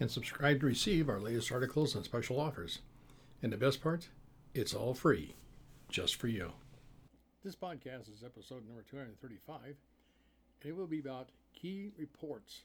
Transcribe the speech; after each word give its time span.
and 0.00 0.10
subscribe 0.10 0.60
to 0.60 0.66
receive 0.66 1.08
our 1.08 1.20
latest 1.20 1.52
articles 1.52 1.94
and 1.94 2.04
special 2.04 2.40
offers. 2.40 2.80
And 3.42 3.52
the 3.52 3.56
best 3.56 3.82
part, 3.82 4.08
it's 4.54 4.74
all 4.74 4.94
free, 4.94 5.34
just 5.88 6.16
for 6.16 6.28
you. 6.28 6.52
This 7.44 7.56
podcast 7.56 8.12
is 8.12 8.24
episode 8.24 8.66
number 8.66 8.84
235, 8.90 9.60
and 9.66 9.76
it 10.64 10.76
will 10.76 10.86
be 10.86 11.00
about 11.00 11.28
key 11.52 11.90
reports 11.96 12.62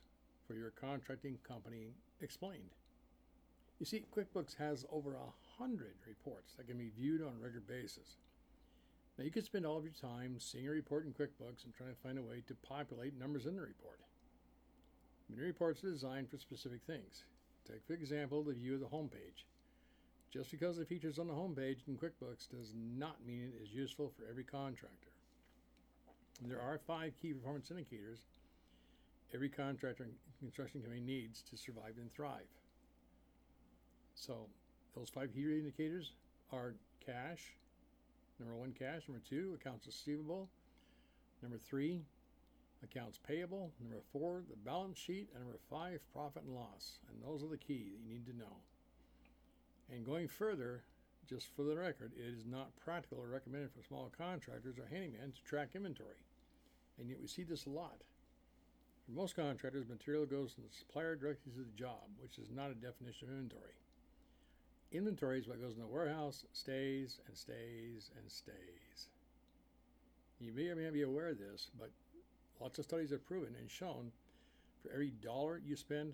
for 0.47 0.53
your 0.53 0.71
contracting 0.71 1.37
company 1.47 1.93
explained. 2.21 2.71
You 3.79 3.85
see, 3.85 4.05
QuickBooks 4.15 4.55
has 4.57 4.85
over 4.91 5.13
a 5.13 5.61
hundred 5.61 5.95
reports 6.07 6.53
that 6.57 6.67
can 6.67 6.77
be 6.77 6.91
viewed 6.97 7.21
on 7.21 7.33
a 7.39 7.43
regular 7.43 7.65
basis. 7.67 8.17
Now, 9.17 9.25
you 9.25 9.31
could 9.31 9.45
spend 9.45 9.65
all 9.65 9.77
of 9.77 9.83
your 9.83 9.93
time 9.93 10.37
seeing 10.39 10.67
a 10.67 10.71
report 10.71 11.05
in 11.05 11.13
QuickBooks 11.13 11.65
and 11.65 11.73
trying 11.73 11.89
to 11.89 12.01
find 12.01 12.17
a 12.17 12.21
way 12.21 12.41
to 12.47 12.55
populate 12.55 13.19
numbers 13.19 13.45
in 13.45 13.55
the 13.55 13.61
report. 13.61 13.99
Many 15.29 15.47
reports 15.47 15.83
are 15.83 15.91
designed 15.91 16.29
for 16.29 16.37
specific 16.37 16.81
things. 16.87 17.23
Take, 17.67 17.85
for 17.85 17.93
example, 17.93 18.43
the 18.43 18.53
view 18.53 18.73
of 18.73 18.79
the 18.79 18.87
home 18.87 19.09
page. 19.09 19.45
Just 20.31 20.51
because 20.51 20.77
it 20.79 20.87
features 20.87 21.19
on 21.19 21.27
the 21.27 21.33
home 21.33 21.55
page 21.55 21.79
in 21.87 21.97
QuickBooks 21.97 22.49
does 22.49 22.73
not 22.75 23.25
mean 23.25 23.51
it 23.55 23.63
is 23.63 23.73
useful 23.73 24.11
for 24.15 24.29
every 24.29 24.43
contractor. 24.43 25.11
There 26.41 26.61
are 26.61 26.79
five 26.87 27.13
key 27.21 27.33
performance 27.33 27.69
indicators 27.69 28.19
every 29.33 29.49
contractor 29.49 30.03
and 30.03 30.13
construction 30.39 30.81
company 30.81 31.01
needs 31.01 31.43
to 31.49 31.57
survive 31.57 31.93
and 31.97 32.11
thrive. 32.11 32.47
So, 34.15 34.47
those 34.95 35.09
five 35.09 35.33
key 35.33 35.43
indicators 35.43 36.13
are 36.51 36.73
cash, 37.05 37.53
number 38.39 38.55
one, 38.55 38.73
cash, 38.77 39.03
number 39.07 39.21
two, 39.27 39.57
accounts 39.59 39.85
receivable, 39.85 40.49
number 41.41 41.57
three, 41.57 42.01
accounts 42.83 43.19
payable, 43.27 43.71
number 43.81 44.01
four, 44.11 44.43
the 44.49 44.55
balance 44.55 44.97
sheet, 44.97 45.29
and 45.33 45.43
number 45.43 45.59
five, 45.69 45.99
profit 46.13 46.43
and 46.43 46.55
loss. 46.55 46.99
And 47.09 47.21
those 47.21 47.43
are 47.43 47.49
the 47.49 47.57
key 47.57 47.89
that 47.91 47.99
you 48.03 48.13
need 48.13 48.25
to 48.27 48.37
know. 48.37 48.57
And 49.91 50.05
going 50.05 50.27
further, 50.27 50.83
just 51.27 51.47
for 51.55 51.63
the 51.63 51.75
record, 51.75 52.11
it 52.17 52.33
is 52.33 52.45
not 52.45 52.75
practical 52.83 53.19
or 53.19 53.27
recommended 53.27 53.71
for 53.71 53.83
small 53.83 54.11
contractors 54.17 54.77
or 54.77 54.89
handymen 54.93 55.33
to 55.35 55.43
track 55.43 55.69
inventory. 55.75 56.23
And 56.99 57.09
yet 57.09 57.21
we 57.21 57.27
see 57.27 57.43
this 57.43 57.65
a 57.65 57.69
lot. 57.69 58.01
For 59.05 59.11
most 59.11 59.35
contractors, 59.35 59.87
material 59.87 60.25
goes 60.25 60.53
from 60.53 60.63
the 60.63 60.75
supplier 60.75 61.15
directly 61.15 61.51
to 61.53 61.59
the 61.59 61.77
job, 61.77 62.09
which 62.21 62.37
is 62.37 62.49
not 62.51 62.71
a 62.71 62.75
definition 62.75 63.27
of 63.27 63.35
inventory. 63.35 63.73
Inventory 64.91 65.39
is 65.39 65.47
what 65.47 65.61
goes 65.61 65.75
in 65.75 65.81
the 65.81 65.87
warehouse, 65.87 66.45
stays 66.53 67.19
and 67.27 67.37
stays 67.37 68.11
and 68.17 68.29
stays. 68.29 69.09
You 70.39 70.53
may 70.53 70.67
or 70.69 70.75
may 70.75 70.85
not 70.85 70.93
be 70.93 71.03
aware 71.03 71.29
of 71.29 71.37
this, 71.37 71.69
but 71.77 71.91
lots 72.59 72.79
of 72.79 72.85
studies 72.85 73.11
have 73.11 73.25
proven 73.25 73.55
and 73.59 73.69
shown 73.69 74.11
for 74.81 74.91
every 74.91 75.11
dollar 75.21 75.61
you 75.65 75.75
spend 75.75 76.13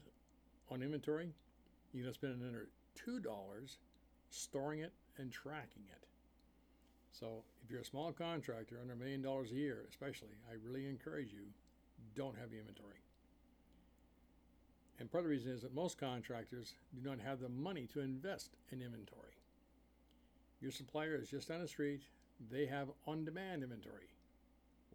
on 0.69 0.81
inventory, 0.81 1.33
you're 1.93 2.03
going 2.03 2.13
to 2.13 2.19
spend 2.19 2.41
another 2.41 2.67
$2 3.07 3.77
storing 4.29 4.79
it 4.79 4.91
and 5.17 5.31
tracking 5.31 5.83
it. 5.91 6.07
So 7.11 7.43
if 7.63 7.71
you're 7.71 7.81
a 7.81 7.85
small 7.85 8.11
contractor 8.11 8.77
under 8.81 8.93
a 8.93 8.97
million 8.97 9.21
dollars 9.21 9.51
a 9.51 9.55
year, 9.55 9.85
especially, 9.89 10.35
I 10.49 10.55
really 10.67 10.85
encourage 10.85 11.31
you, 11.31 11.45
don't 12.15 12.37
have 12.37 12.51
the 12.51 12.59
inventory. 12.59 12.99
And 14.99 15.11
part 15.11 15.23
of 15.23 15.29
the 15.29 15.35
reason 15.35 15.51
is 15.51 15.61
that 15.61 15.75
most 15.75 15.97
contractors 15.97 16.73
do 16.95 17.07
not 17.07 17.19
have 17.19 17.39
the 17.39 17.49
money 17.49 17.87
to 17.93 18.01
invest 18.01 18.51
in 18.71 18.81
inventory. 18.81 19.35
Your 20.61 20.71
supplier 20.71 21.15
is 21.15 21.29
just 21.29 21.49
down 21.49 21.61
the 21.61 21.67
street, 21.67 22.01
they 22.51 22.65
have 22.65 22.87
on 23.07 23.25
demand 23.25 23.63
inventory. 23.63 24.09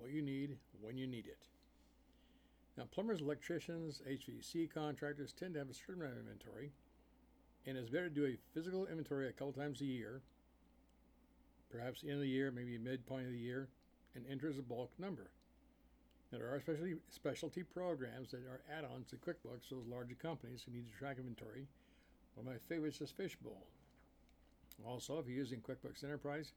What 0.00 0.12
you 0.12 0.22
need 0.22 0.56
when 0.80 0.96
you 0.96 1.06
need 1.06 1.26
it. 1.26 1.46
Now, 2.78 2.84
plumbers, 2.90 3.20
electricians, 3.20 4.00
HVAC 4.08 4.72
contractors 4.72 5.32
tend 5.32 5.54
to 5.54 5.58
have 5.60 5.68
a 5.68 5.74
certain 5.74 6.00
amount 6.00 6.14
of 6.14 6.20
inventory, 6.20 6.72
and 7.66 7.76
it's 7.76 7.90
better 7.90 8.08
to 8.08 8.14
do 8.14 8.24
a 8.24 8.38
physical 8.54 8.86
inventory 8.86 9.28
a 9.28 9.32
couple 9.32 9.52
times 9.52 9.82
a 9.82 9.84
year, 9.84 10.22
perhaps 11.70 12.02
end 12.02 12.14
of 12.14 12.20
the 12.20 12.28
year, 12.28 12.50
maybe 12.50 12.78
midpoint 12.78 13.26
of 13.26 13.32
the 13.32 13.38
year, 13.38 13.68
and 14.14 14.24
enter 14.30 14.48
as 14.48 14.58
a 14.58 14.62
bulk 14.62 14.90
number. 14.98 15.30
Now, 16.32 16.38
there 16.38 16.54
are 16.54 16.60
specialty, 16.60 16.94
specialty 17.10 17.62
programs 17.62 18.30
that 18.30 18.38
are 18.38 18.62
add 18.72 18.84
ons 18.84 19.08
to 19.10 19.16
QuickBooks 19.16 19.68
for 19.68 19.74
those 19.74 19.86
larger 19.86 20.14
companies 20.14 20.62
who 20.64 20.72
need 20.72 20.86
to 20.90 20.98
track 20.98 21.18
inventory. 21.18 21.66
One 22.36 22.46
of 22.46 22.52
my 22.52 22.58
favorites 22.68 23.00
is 23.02 23.10
Fishbowl. 23.10 23.66
Also, 24.86 25.18
if 25.18 25.26
you're 25.26 25.36
using 25.36 25.60
QuickBooks 25.60 26.04
Enterprise, 26.04 26.52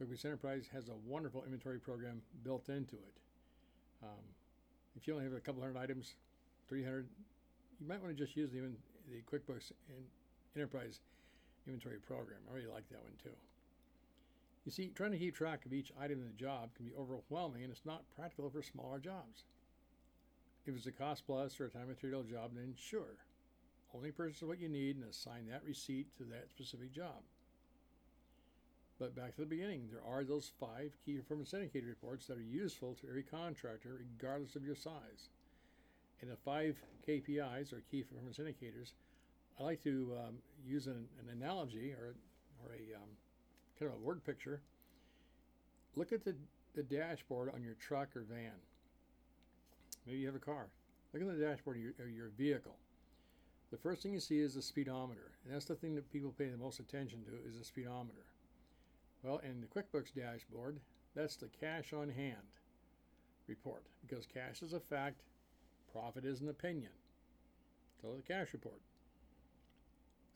QuickBooks 0.00 0.24
Enterprise 0.24 0.68
has 0.72 0.88
a 0.88 0.94
wonderful 1.06 1.44
inventory 1.44 1.78
program 1.78 2.22
built 2.42 2.70
into 2.70 2.96
it. 2.96 3.20
Um, 4.02 4.24
if 4.96 5.06
you 5.06 5.12
only 5.12 5.26
have 5.26 5.34
a 5.34 5.40
couple 5.40 5.60
hundred 5.60 5.78
items, 5.78 6.14
300, 6.68 7.06
you 7.80 7.86
might 7.86 8.02
want 8.02 8.16
to 8.16 8.24
just 8.24 8.34
use 8.36 8.50
the, 8.50 8.60
the 8.60 9.20
QuickBooks 9.30 9.72
Enterprise 10.56 11.00
inventory 11.66 11.98
program. 11.98 12.38
I 12.50 12.54
really 12.54 12.72
like 12.72 12.88
that 12.88 13.02
one 13.02 13.12
too. 13.22 13.36
You 14.64 14.72
see, 14.72 14.90
trying 14.94 15.12
to 15.12 15.18
keep 15.18 15.34
track 15.34 15.66
of 15.66 15.72
each 15.72 15.92
item 16.00 16.20
in 16.20 16.26
the 16.26 16.42
job 16.42 16.70
can 16.74 16.86
be 16.86 16.92
overwhelming 16.98 17.62
and 17.62 17.70
it's 17.70 17.84
not 17.84 18.02
practical 18.16 18.48
for 18.48 18.62
smaller 18.62 18.98
jobs. 18.98 19.44
If 20.66 20.76
it's 20.76 20.86
a 20.86 20.92
cost 20.92 21.26
plus 21.26 21.60
or 21.60 21.66
a 21.66 21.70
time 21.70 21.88
material 21.88 22.22
job, 22.22 22.52
then 22.54 22.74
sure. 22.76 23.16
Only 23.94 24.12
purchase 24.12 24.42
what 24.42 24.60
you 24.60 24.68
need 24.68 24.96
and 24.96 25.04
assign 25.04 25.46
that 25.50 25.64
receipt 25.64 26.06
to 26.18 26.24
that 26.24 26.50
specific 26.50 26.92
job. 26.92 27.22
But 29.00 29.16
back 29.16 29.34
to 29.34 29.40
the 29.40 29.46
beginning, 29.46 29.88
there 29.90 30.02
are 30.06 30.24
those 30.24 30.52
five 30.60 30.92
key 31.04 31.16
performance 31.16 31.54
indicator 31.54 31.86
reports 31.86 32.26
that 32.26 32.36
are 32.36 32.42
useful 32.42 32.94
to 33.00 33.08
every 33.08 33.22
contractor, 33.22 33.98
regardless 33.98 34.56
of 34.56 34.64
your 34.64 34.74
size. 34.74 35.30
And 36.20 36.30
the 36.30 36.36
five 36.36 36.76
KPIs 37.08 37.72
or 37.72 37.82
key 37.90 38.02
performance 38.02 38.38
indicators, 38.38 38.92
I 39.58 39.62
like 39.62 39.82
to 39.84 40.12
um, 40.18 40.34
use 40.66 40.86
an, 40.86 41.08
an, 41.18 41.32
analogy 41.32 41.92
or, 41.92 42.14
or 42.62 42.74
a 42.74 42.94
um, 42.94 43.08
kind 43.78 43.90
of 43.90 43.96
a 43.96 44.04
word 44.04 44.22
picture. 44.26 44.60
Look 45.96 46.12
at 46.12 46.22
the, 46.22 46.34
the 46.74 46.82
dashboard 46.82 47.50
on 47.54 47.62
your 47.62 47.76
truck 47.80 48.14
or 48.14 48.26
van. 48.30 48.52
Maybe 50.06 50.18
you 50.18 50.26
have 50.26 50.36
a 50.36 50.40
car. 50.40 50.66
Look 51.14 51.22
at 51.22 51.38
the 51.38 51.42
dashboard 51.42 51.76
of 51.76 51.82
your, 51.82 51.92
of 51.98 52.10
your 52.10 52.32
vehicle. 52.36 52.76
The 53.70 53.78
first 53.78 54.02
thing 54.02 54.12
you 54.12 54.20
see 54.20 54.40
is 54.40 54.54
the 54.54 54.62
speedometer, 54.62 55.30
and 55.44 55.54
that's 55.54 55.64
the 55.64 55.74
thing 55.74 55.94
that 55.94 56.12
people 56.12 56.34
pay 56.36 56.48
the 56.48 56.58
most 56.58 56.80
attention 56.80 57.20
to 57.24 57.48
is 57.48 57.58
the 57.58 57.64
speedometer. 57.64 58.26
Well, 59.22 59.38
in 59.38 59.60
the 59.60 59.66
QuickBooks 59.66 60.14
dashboard, 60.14 60.80
that's 61.14 61.36
the 61.36 61.48
cash 61.48 61.92
on 61.92 62.08
hand 62.08 62.36
report 63.46 63.84
because 64.00 64.26
cash 64.26 64.62
is 64.62 64.72
a 64.72 64.80
fact, 64.80 65.22
profit 65.92 66.24
is 66.24 66.40
an 66.40 66.48
opinion. 66.48 66.92
So 68.00 68.14
the 68.16 68.22
cash 68.22 68.52
report. 68.52 68.80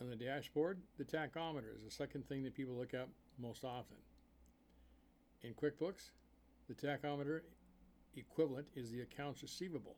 On 0.00 0.10
the 0.10 0.16
dashboard, 0.16 0.80
the 0.98 1.04
tachometer 1.04 1.76
is 1.76 1.84
the 1.84 1.90
second 1.90 2.28
thing 2.28 2.42
that 2.42 2.54
people 2.54 2.74
look 2.74 2.92
at 2.92 3.08
most 3.40 3.64
often. 3.64 3.96
In 5.42 5.54
QuickBooks, 5.54 6.10
the 6.68 6.74
tachometer 6.74 7.40
equivalent 8.16 8.66
is 8.74 8.90
the 8.90 9.02
accounts 9.02 9.42
receivable, 9.42 9.96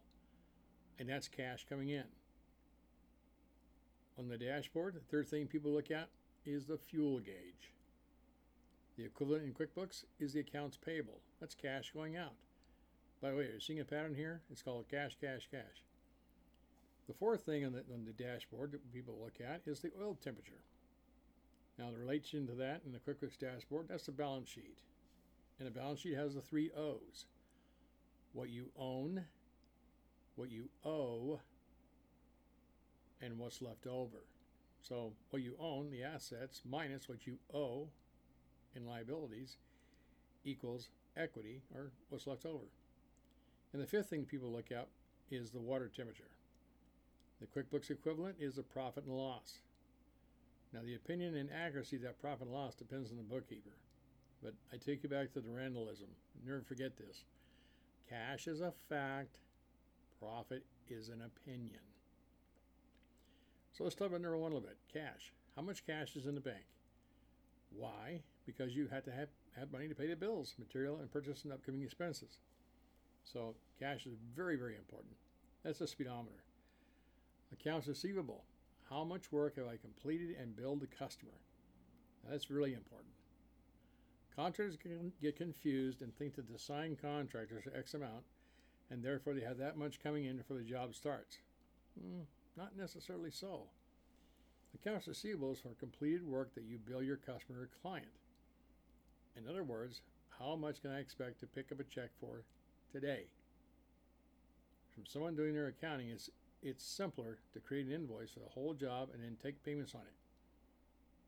and 0.99 1.09
that's 1.09 1.29
cash 1.29 1.67
coming 1.69 1.89
in. 1.89 2.05
On 4.19 4.29
the 4.29 4.39
dashboard, 4.39 4.95
the 4.95 5.01
third 5.01 5.29
thing 5.29 5.47
people 5.47 5.73
look 5.73 5.91
at 5.91 6.09
is 6.45 6.65
the 6.65 6.79
fuel 6.79 7.19
gauge. 7.19 7.73
The 8.97 9.05
equivalent 9.05 9.45
in 9.45 9.53
QuickBooks 9.53 10.05
is 10.19 10.33
the 10.33 10.41
accounts 10.41 10.79
payable. 10.79 11.21
That's 11.41 11.55
cash 11.55 11.93
going 11.93 12.17
out. 12.17 12.35
By 13.21 13.31
the 13.31 13.37
way, 13.37 13.45
you're 13.45 13.55
you 13.55 13.61
seeing 13.61 13.81
a 13.81 13.85
pattern 13.85 14.15
here? 14.15 14.41
It's 14.51 14.63
called 14.63 14.87
cash, 14.91 15.17
cash, 15.21 15.49
cash. 15.51 15.83
The 17.07 17.15
fourth 17.15 17.43
thing 17.43 17.65
on 17.65 17.73
the, 17.73 17.81
on 17.93 18.05
the 18.05 18.13
dashboard 18.13 18.73
that 18.73 18.93
people 18.93 19.19
look 19.23 19.39
at 19.41 19.63
is 19.67 19.81
the 19.81 19.93
oil 20.01 20.19
temperature. 20.23 20.63
Now, 21.79 21.91
the 21.91 21.99
relation 21.99 22.47
to 22.47 22.55
that 22.55 22.83
in 22.87 22.93
the 22.93 22.99
QuickBooks 22.99 23.39
dashboard, 23.39 23.87
that's 23.89 24.07
the 24.07 24.13
balance 24.13 24.49
sheet. 24.49 24.79
And 25.59 25.67
the 25.67 25.79
balance 25.79 26.01
sheet 26.01 26.17
has 26.17 26.35
the 26.35 26.41
three 26.41 26.71
O's 26.77 27.27
what 28.33 28.51
you 28.51 28.67
own, 28.79 29.25
what 30.35 30.51
you 30.51 30.69
owe, 30.85 31.41
and 33.23 33.39
what's 33.39 33.63
left 33.63 33.87
over. 33.87 34.25
So, 34.83 35.13
what 35.31 35.41
you 35.41 35.55
own, 35.59 35.91
the 35.91 36.03
assets, 36.03 36.61
minus 36.69 37.09
what 37.09 37.27
you 37.27 37.39
owe, 37.55 37.89
in 38.77 38.87
liabilities 38.87 39.57
equals 40.45 40.89
equity 41.17 41.63
or 41.75 41.91
what's 42.09 42.27
left 42.27 42.47
over. 42.47 42.67
And 43.73 43.83
the 43.83 43.87
fifth 43.87 44.11
thing 44.11 44.25
people 44.25 44.53
look 44.53 44.71
at 44.71 44.89
is 45.31 45.51
the 45.51 45.61
water 45.61 45.91
temperature. 45.95 46.31
The 47.41 47.47
QuickBooks 47.47 47.91
equivalent 47.91 48.37
is 48.41 48.55
the 48.55 48.63
profit 48.63 49.05
and 49.05 49.17
loss. 49.17 49.59
Now, 50.73 50.81
the 50.85 50.95
opinion 50.95 51.37
and 51.37 51.51
accuracy 51.53 51.97
of 51.97 52.03
that 52.03 52.21
profit 52.21 52.47
and 52.47 52.53
loss 52.53 52.75
depends 52.75 53.11
on 53.11 53.17
the 53.17 53.23
bookkeeper. 53.23 53.77
But 54.43 54.55
I 54.73 54.77
take 54.77 55.03
you 55.03 55.09
back 55.09 55.33
to 55.33 55.41
the 55.41 55.49
Randallism. 55.49 56.09
Never 56.45 56.63
forget 56.63 56.97
this. 56.97 57.25
Cash 58.09 58.47
is 58.47 58.61
a 58.61 58.73
fact, 58.89 59.39
profit 60.21 60.65
is 60.89 61.09
an 61.09 61.23
opinion. 61.23 61.81
So 63.73 63.85
let's 63.85 63.97
talk 63.97 64.09
about 64.09 64.23
number 64.23 64.39
one 64.39 64.53
a 64.53 64.55
little 64.55 64.69
bit 64.69 64.79
cash. 64.93 65.33
How 65.55 65.63
much 65.63 65.87
cash 65.87 66.17
is 66.17 66.27
in 66.27 66.35
the 66.35 66.41
bank? 66.41 66.65
Why? 67.75 68.23
Because 68.47 68.75
you 68.75 68.89
had 68.89 69.05
to 69.05 69.11
have, 69.11 69.29
have 69.59 69.73
money 69.73 69.89
to 69.89 69.95
pay 69.95 70.07
the 70.07 70.17
bills, 70.17 70.55
material, 70.59 70.99
and 71.01 71.13
purchase 71.13 71.45
and 71.45 71.53
upcoming 71.53 71.83
expenses. 71.83 72.39
So 73.25 73.55
cash 73.81 74.07
is 74.07 74.17
very, 74.35 74.57
very 74.57 74.77
important. 74.77 75.15
That's 75.65 75.81
a 75.81 75.87
speedometer. 75.87 76.45
Accounts 77.53 77.89
receivable. 77.89 78.45
How 78.89 79.03
much 79.03 79.33
work 79.33 79.57
have 79.57 79.67
I 79.67 79.77
completed 79.77 80.37
and 80.41 80.57
billed 80.57 80.81
the 80.81 80.87
customer? 80.87 81.33
Now, 82.25 82.31
that's 82.31 82.51
really 82.51 82.75
important. 82.75 83.13
Contractors 84.37 84.77
can 84.77 85.13
get 85.21 85.37
confused 85.37 86.03
and 86.03 86.15
think 86.15 86.37
that 86.37 86.53
the 86.53 86.59
signed 86.59 87.01
contractors 87.01 87.67
are 87.67 87.77
X 87.77 87.95
amount, 87.95 88.25
and 88.91 89.03
therefore 89.03 89.35
they 89.35 89.41
have 89.41 89.59
that 89.59 89.77
much 89.77 90.03
coming 90.03 90.27
in 90.27 90.37
before 90.37 90.59
the 90.59 90.63
job 90.63 90.95
starts. 90.95 91.39
Mm, 91.99 92.27
not 92.57 92.77
necessarily 92.77 93.31
so. 93.31 93.63
Accounts 94.75 95.09
receivable 95.09 95.53
is 95.53 95.59
for 95.59 95.71
completed 95.81 96.23
work 96.23 96.55
that 96.55 96.65
you 96.65 96.79
bill 96.79 97.03
your 97.03 97.17
customer 97.17 97.63
or 97.63 97.71
client. 97.83 98.07
In 99.37 99.49
other 99.49 99.65
words, 99.65 100.01
how 100.39 100.57
much 100.57 100.83
can 100.83 100.91
I 100.91 101.01
expect 101.01 101.41
to 101.41 101.47
pick 101.47 101.73
up 101.73 101.81
a 101.81 101.85
check 101.85 102.11
for 102.21 102.43
today? 102.93 103.25
From 104.95 105.05
someone 105.07 105.37
doing 105.37 105.55
their 105.55 105.69
accounting, 105.69 106.09
it's, 106.09 106.31
it's 106.63 106.85
simpler 106.85 107.39
to 107.53 107.61
create 107.61 107.87
an 107.87 107.93
invoice 107.93 108.31
for 108.31 108.41
the 108.41 108.49
whole 108.49 108.75
job 108.75 109.11
and 109.13 109.23
then 109.23 109.37
take 109.43 109.63
payments 109.63 109.95
on 109.95 110.01
it. 110.01 110.15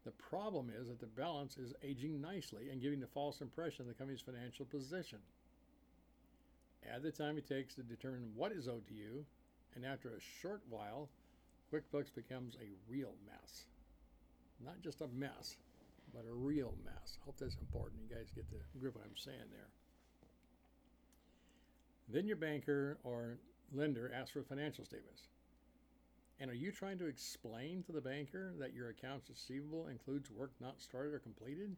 The 0.04 0.12
problem 0.12 0.70
is 0.74 0.88
that 0.88 1.00
the 1.00 1.06
balance 1.06 1.58
is 1.58 1.74
aging 1.82 2.20
nicely 2.20 2.70
and 2.70 2.80
giving 2.80 3.00
the 3.00 3.06
false 3.06 3.42
impression 3.42 3.82
of 3.82 3.88
the 3.88 3.94
company's 3.94 4.22
financial 4.22 4.64
position. 4.64 5.18
Add 6.90 7.02
the 7.02 7.10
time 7.10 7.36
it 7.36 7.46
takes 7.46 7.74
to 7.74 7.82
determine 7.82 8.32
what 8.34 8.52
is 8.52 8.68
owed 8.68 8.86
to 8.86 8.94
you, 8.94 9.26
and 9.74 9.84
after 9.84 10.10
a 10.10 10.40
short 10.40 10.62
while, 10.70 11.10
QuickBooks 11.70 12.14
becomes 12.14 12.56
a 12.56 12.90
real 12.90 13.12
mess. 13.26 13.64
Not 14.64 14.80
just 14.82 15.02
a 15.02 15.08
mess, 15.08 15.56
but 16.14 16.24
a 16.28 16.34
real 16.34 16.74
mess. 16.84 17.18
I 17.20 17.24
hope 17.24 17.36
that's 17.38 17.56
important. 17.56 18.02
You 18.02 18.14
guys 18.14 18.26
get 18.34 18.50
the 18.50 18.58
grip 18.78 18.94
what 18.94 19.04
I'm 19.04 19.16
saying 19.16 19.50
there. 19.50 19.68
Then 22.08 22.26
your 22.26 22.36
banker 22.36 22.98
or 23.04 23.38
lender 23.72 24.10
asks 24.14 24.30
for 24.30 24.42
financial 24.42 24.84
statements. 24.84 25.28
And 26.40 26.50
are 26.50 26.54
you 26.54 26.70
trying 26.70 26.98
to 26.98 27.06
explain 27.06 27.82
to 27.84 27.92
the 27.92 28.00
banker 28.00 28.52
that 28.58 28.72
your 28.72 28.90
accounts 28.90 29.28
receivable 29.28 29.88
includes 29.88 30.30
work 30.30 30.52
not 30.60 30.80
started 30.80 31.12
or 31.12 31.18
completed? 31.18 31.76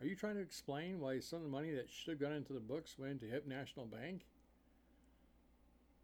Are 0.00 0.06
you 0.06 0.14
trying 0.14 0.36
to 0.36 0.40
explain 0.40 1.00
why 1.00 1.20
some 1.20 1.38
of 1.38 1.44
the 1.44 1.50
money 1.50 1.72
that 1.72 1.90
should 1.90 2.12
have 2.12 2.20
gone 2.20 2.32
into 2.32 2.52
the 2.52 2.60
books 2.60 2.98
went 2.98 3.12
into 3.12 3.26
Hip 3.26 3.46
National 3.46 3.86
Bank? 3.86 4.22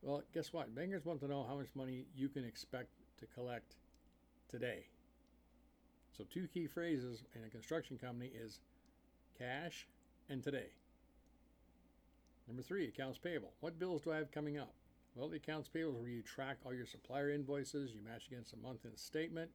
Well, 0.02 0.22
guess 0.32 0.52
what? 0.52 0.74
Bankers 0.74 1.04
want 1.04 1.20
to 1.20 1.28
know 1.28 1.44
how 1.48 1.56
much 1.56 1.68
money 1.74 2.06
you 2.16 2.28
can 2.28 2.44
expect 2.44 2.88
to 3.18 3.26
collect 3.26 3.76
today. 4.48 4.86
So, 6.20 6.26
two 6.30 6.48
key 6.48 6.66
phrases 6.66 7.24
in 7.34 7.44
a 7.44 7.48
construction 7.48 7.96
company 7.96 8.30
is 8.38 8.60
cash 9.38 9.86
and 10.28 10.42
today. 10.42 10.66
Number 12.46 12.62
three, 12.62 12.88
accounts 12.88 13.16
payable. 13.16 13.54
What 13.60 13.78
bills 13.78 14.02
do 14.02 14.12
I 14.12 14.16
have 14.16 14.30
coming 14.30 14.58
up? 14.58 14.74
Well, 15.14 15.30
the 15.30 15.38
accounts 15.38 15.70
payable 15.70 15.94
is 15.94 15.98
where 15.98 16.10
you 16.10 16.20
track 16.20 16.58
all 16.62 16.74
your 16.74 16.84
supplier 16.84 17.30
invoices, 17.30 17.92
you 17.94 18.02
match 18.02 18.26
against 18.26 18.52
a 18.52 18.58
month 18.58 18.84
end 18.84 18.98
statement, 18.98 19.50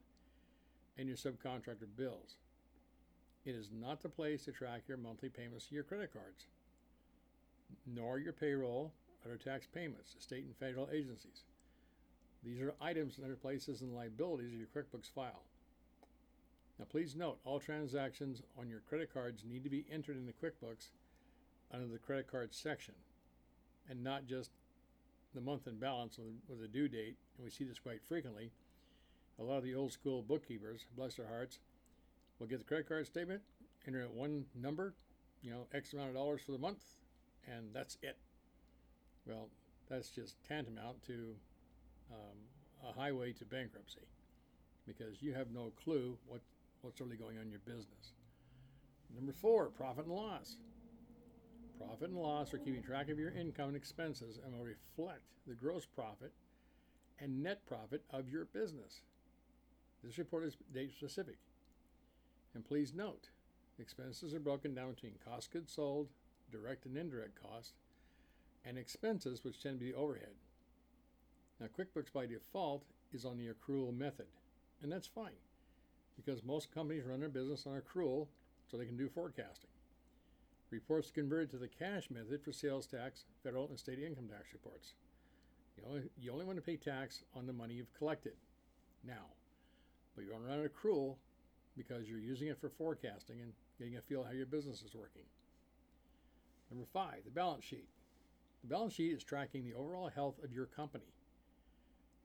and 0.97 1.07
your 1.07 1.17
subcontractor 1.17 1.85
bills. 1.95 2.37
It 3.45 3.53
is 3.53 3.69
not 3.71 4.01
the 4.01 4.09
place 4.09 4.45
to 4.45 4.51
track 4.51 4.87
your 4.87 4.97
monthly 4.97 5.29
payments 5.29 5.67
to 5.67 5.75
your 5.75 5.83
credit 5.83 6.13
cards, 6.13 6.47
nor 7.85 8.17
your 8.17 8.33
payroll, 8.33 8.91
other 9.23 9.37
tax 9.37 9.67
payments 9.67 10.15
to 10.15 10.19
state 10.19 10.45
and 10.45 10.55
federal 10.55 10.89
agencies. 10.91 11.43
These 12.43 12.59
are 12.59 12.73
items 12.81 13.19
in 13.19 13.23
other 13.23 13.35
places 13.35 13.81
and 13.81 13.93
liabilities 13.93 14.51
of 14.51 14.57
your 14.57 14.69
QuickBooks 14.75 15.11
file. 15.13 15.43
Now, 16.77 16.85
please 16.89 17.15
note 17.15 17.39
all 17.45 17.59
transactions 17.59 18.41
on 18.59 18.69
your 18.69 18.81
credit 18.81 19.13
cards 19.13 19.43
need 19.45 19.63
to 19.63 19.69
be 19.69 19.85
entered 19.91 20.17
in 20.17 20.25
the 20.25 20.33
QuickBooks 20.33 20.89
under 21.73 21.87
the 21.87 21.97
credit 21.97 22.29
card 22.29 22.53
section 22.53 22.95
and 23.89 24.03
not 24.03 24.25
just 24.25 24.51
the 25.33 25.41
month 25.41 25.67
and 25.67 25.79
balance 25.79 26.19
with 26.49 26.63
a 26.63 26.67
due 26.67 26.87
date. 26.87 27.15
And 27.37 27.45
we 27.45 27.49
see 27.49 27.63
this 27.63 27.79
quite 27.79 28.03
frequently. 28.03 28.51
A 29.39 29.43
lot 29.43 29.57
of 29.57 29.63
the 29.63 29.75
old 29.75 29.91
school 29.91 30.21
bookkeepers, 30.21 30.85
bless 30.95 31.15
their 31.15 31.27
hearts, 31.27 31.59
will 32.39 32.47
get 32.47 32.59
the 32.59 32.65
credit 32.65 32.87
card 32.87 33.05
statement, 33.05 33.41
enter 33.87 34.01
it 34.01 34.11
one 34.11 34.45
number, 34.55 34.93
you 35.41 35.51
know, 35.51 35.67
X 35.73 35.93
amount 35.93 36.09
of 36.09 36.15
dollars 36.15 36.41
for 36.41 36.51
the 36.51 36.57
month, 36.57 36.83
and 37.47 37.67
that's 37.73 37.97
it. 38.01 38.17
Well, 39.25 39.49
that's 39.89 40.09
just 40.09 40.35
tantamount 40.47 41.05
to 41.07 41.35
um, 42.11 42.89
a 42.89 42.93
highway 42.93 43.33
to 43.33 43.45
bankruptcy 43.45 44.07
because 44.87 45.21
you 45.21 45.33
have 45.33 45.51
no 45.51 45.71
clue 45.83 46.17
what, 46.27 46.41
what's 46.85 47.01
really 47.01 47.17
going 47.17 47.37
on 47.37 47.43
in 47.43 47.51
your 47.51 47.61
business. 47.65 48.13
Number 49.13 49.33
four, 49.33 49.67
profit 49.67 50.05
and 50.05 50.13
loss. 50.13 50.57
Profit 51.79 52.09
and 52.09 52.17
loss 52.17 52.53
are 52.53 52.59
keeping 52.59 52.83
track 52.83 53.09
of 53.09 53.17
your 53.17 53.31
income 53.31 53.69
and 53.69 53.75
expenses 53.75 54.39
and 54.43 54.53
will 54.53 54.65
reflect 54.65 55.23
the 55.47 55.55
gross 55.55 55.85
profit 55.85 56.31
and 57.19 57.41
net 57.41 57.65
profit 57.65 58.03
of 58.11 58.29
your 58.29 58.45
business. 58.45 59.01
This 60.03 60.17
report 60.17 60.43
is 60.43 60.57
date 60.73 60.93
specific. 60.95 61.37
And 62.53 62.63
please 62.63 62.93
note, 62.93 63.29
expenses 63.79 64.33
are 64.33 64.39
broken 64.39 64.75
down 64.75 64.93
between 64.93 65.13
cost 65.27 65.51
goods 65.51 65.73
sold, 65.73 66.09
direct 66.51 66.85
and 66.85 66.95
indirect 66.95 67.41
costs, 67.41 67.73
and 68.63 68.77
expenses, 68.77 69.43
which 69.43 69.61
tend 69.61 69.79
to 69.79 69.85
be 69.85 69.93
overhead. 69.93 70.35
Now, 71.59 71.67
QuickBooks 71.67 72.13
by 72.13 72.25
default 72.25 72.83
is 73.11 73.25
on 73.25 73.37
the 73.37 73.47
accrual 73.47 73.95
method, 73.95 74.27
and 74.81 74.91
that's 74.91 75.07
fine 75.07 75.33
because 76.15 76.43
most 76.43 76.73
companies 76.73 77.05
run 77.05 77.19
their 77.19 77.29
business 77.29 77.65
on 77.67 77.79
accrual 77.79 78.27
so 78.69 78.77
they 78.77 78.85
can 78.85 78.97
do 78.97 79.09
forecasting. 79.09 79.69
Reports 80.71 81.11
converted 81.11 81.51
to 81.51 81.57
the 81.57 81.67
cash 81.67 82.09
method 82.09 82.41
for 82.43 82.51
sales 82.51 82.87
tax, 82.87 83.25
federal, 83.43 83.67
and 83.69 83.79
state 83.79 83.99
income 83.99 84.27
tax 84.27 84.51
reports. 84.53 84.93
You 85.77 85.83
only, 85.87 86.01
you 86.19 86.31
only 86.31 86.45
want 86.45 86.57
to 86.57 86.61
pay 86.61 86.77
tax 86.77 87.23
on 87.35 87.45
the 87.45 87.53
money 87.53 87.75
you've 87.75 87.93
collected 87.97 88.33
now, 89.05 89.27
but 90.15 90.23
you 90.23 90.31
want 90.31 90.43
to 90.43 90.49
run 90.49 90.59
an 90.59 90.69
accrual 90.69 91.15
because 91.77 92.09
you're 92.09 92.19
using 92.19 92.47
it 92.47 92.59
for 92.59 92.69
forecasting 92.69 93.41
and 93.41 93.53
getting 93.77 93.97
a 93.97 94.01
feel 94.01 94.23
how 94.23 94.31
your 94.31 94.45
business 94.45 94.81
is 94.81 94.95
working. 94.95 95.23
Number 96.71 96.87
five, 96.91 97.23
the 97.25 97.31
balance 97.31 97.63
sheet. 97.63 97.87
The 98.63 98.69
balance 98.69 98.93
sheet 98.93 99.13
is 99.13 99.23
tracking 99.23 99.63
the 99.63 99.73
overall 99.73 100.09
health 100.09 100.43
of 100.43 100.51
your 100.51 100.65
company. 100.65 101.13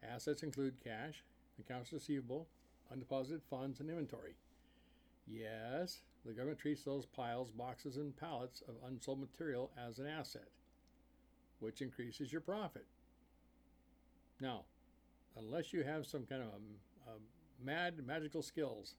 Assets 0.03 0.43
include 0.43 0.83
cash, 0.83 1.25
accounts 1.59 1.93
receivable, 1.93 2.47
undeposited 2.93 3.43
funds, 3.49 3.81
and 3.81 3.89
inventory. 3.89 4.35
Yes, 5.27 6.01
the 6.25 6.33
government 6.33 6.59
treats 6.59 6.83
those 6.83 7.07
piles, 7.07 7.51
boxes, 7.51 7.97
and 7.97 8.17
pallets 8.17 8.63
of 8.69 8.75
unsold 8.87 9.21
material 9.21 9.71
as 9.79 9.99
an 9.99 10.07
asset, 10.07 10.49
which 11.61 11.83
increases 11.83 12.33
your 12.33 12.41
profit. 12.41 12.87
Now, 14.41 14.65
unless 15.37 15.73
you 15.73 15.85
have 15.85 16.07
some 16.07 16.27
kind 16.27 16.43
of 16.43 16.49
a, 16.49 17.11
a 17.11 17.65
mad 17.65 17.95
magical 18.07 18.43
skills, 18.43 18.95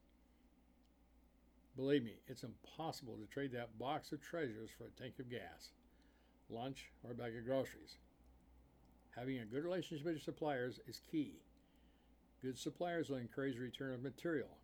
believe 1.75 2.03
me, 2.03 2.15
it's 2.27 2.43
impossible 2.43 3.17
to 3.17 3.25
trade 3.25 3.51
that 3.53 3.77
box 3.77 4.12
of 4.12 4.21
treasures 4.21 4.69
for 4.77 4.86
a 4.86 5.01
tank 5.01 5.15
of 5.19 5.29
gas 5.29 5.71
lunch, 6.51 6.91
or 7.03 7.12
a 7.12 7.15
bag 7.15 7.36
of 7.36 7.45
groceries. 7.45 7.98
Having 9.15 9.39
a 9.39 9.45
good 9.45 9.63
relationship 9.63 10.05
with 10.05 10.15
your 10.15 10.21
suppliers 10.21 10.79
is 10.88 11.01
key. 11.12 11.36
Good 12.41 12.57
suppliers 12.57 13.10
will 13.10 13.17
encourage 13.17 13.57
return 13.57 13.93
of 13.93 14.01
material. 14.01 14.57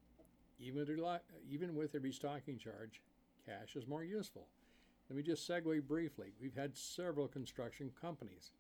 Even 0.60 0.80
with, 0.80 0.90
a, 0.90 1.22
even 1.48 1.76
with 1.76 1.94
a 1.94 2.00
restocking 2.00 2.58
charge, 2.58 3.02
cash 3.46 3.76
is 3.76 3.88
more 3.88 4.04
useful. 4.04 4.48
Let 5.10 5.16
me 5.16 5.24
just 5.24 5.48
segue 5.48 5.88
briefly. 5.88 6.34
We've 6.42 6.56
had 6.56 6.76
several 6.76 7.28
construction 7.28 7.92
companies, 8.02 8.52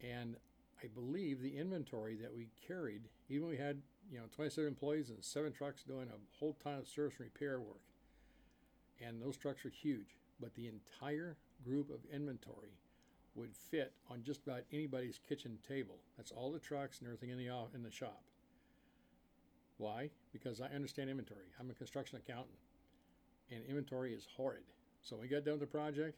and 0.00 0.36
I 0.82 0.88
believe 0.88 1.40
the 1.40 1.56
inventory 1.56 2.16
that 2.16 2.34
we 2.34 2.48
carried, 2.66 3.02
even 3.28 3.48
we 3.48 3.56
had 3.56 3.80
you 4.10 4.18
know 4.18 4.24
27 4.34 4.68
employees 4.68 5.10
and 5.10 5.22
seven 5.24 5.52
trucks 5.52 5.84
doing 5.84 6.08
a 6.08 6.38
whole 6.38 6.56
ton 6.62 6.74
of 6.74 6.88
service 6.88 7.14
and 7.18 7.30
repair 7.32 7.60
work, 7.60 7.80
and 9.00 9.22
those 9.22 9.36
trucks 9.36 9.64
are 9.64 9.70
huge. 9.70 10.18
But 10.40 10.54
the 10.54 10.68
entire 10.68 11.36
group 11.64 11.88
of 11.90 12.00
inventory 12.12 12.76
would 13.34 13.54
fit 13.54 13.92
on 14.10 14.22
just 14.22 14.46
about 14.46 14.62
anybody's 14.72 15.18
kitchen 15.28 15.58
table. 15.66 15.96
That's 16.16 16.30
all 16.30 16.52
the 16.52 16.58
trucks 16.58 16.98
and 16.98 17.08
everything 17.08 17.30
in 17.30 17.38
the 17.38 17.50
in 17.74 17.82
the 17.82 17.90
shop. 17.90 18.22
Why? 19.78 20.10
Because 20.32 20.60
I 20.60 20.66
understand 20.66 21.10
inventory. 21.10 21.46
I'm 21.58 21.70
a 21.70 21.74
construction 21.74 22.18
accountant, 22.18 22.58
and 23.50 23.64
inventory 23.68 24.14
is 24.14 24.28
horrid. 24.36 24.62
So 25.02 25.16
when 25.16 25.22
we 25.22 25.28
got 25.28 25.44
done 25.44 25.58
with 25.58 25.60
the 25.60 25.78
project, 25.78 26.16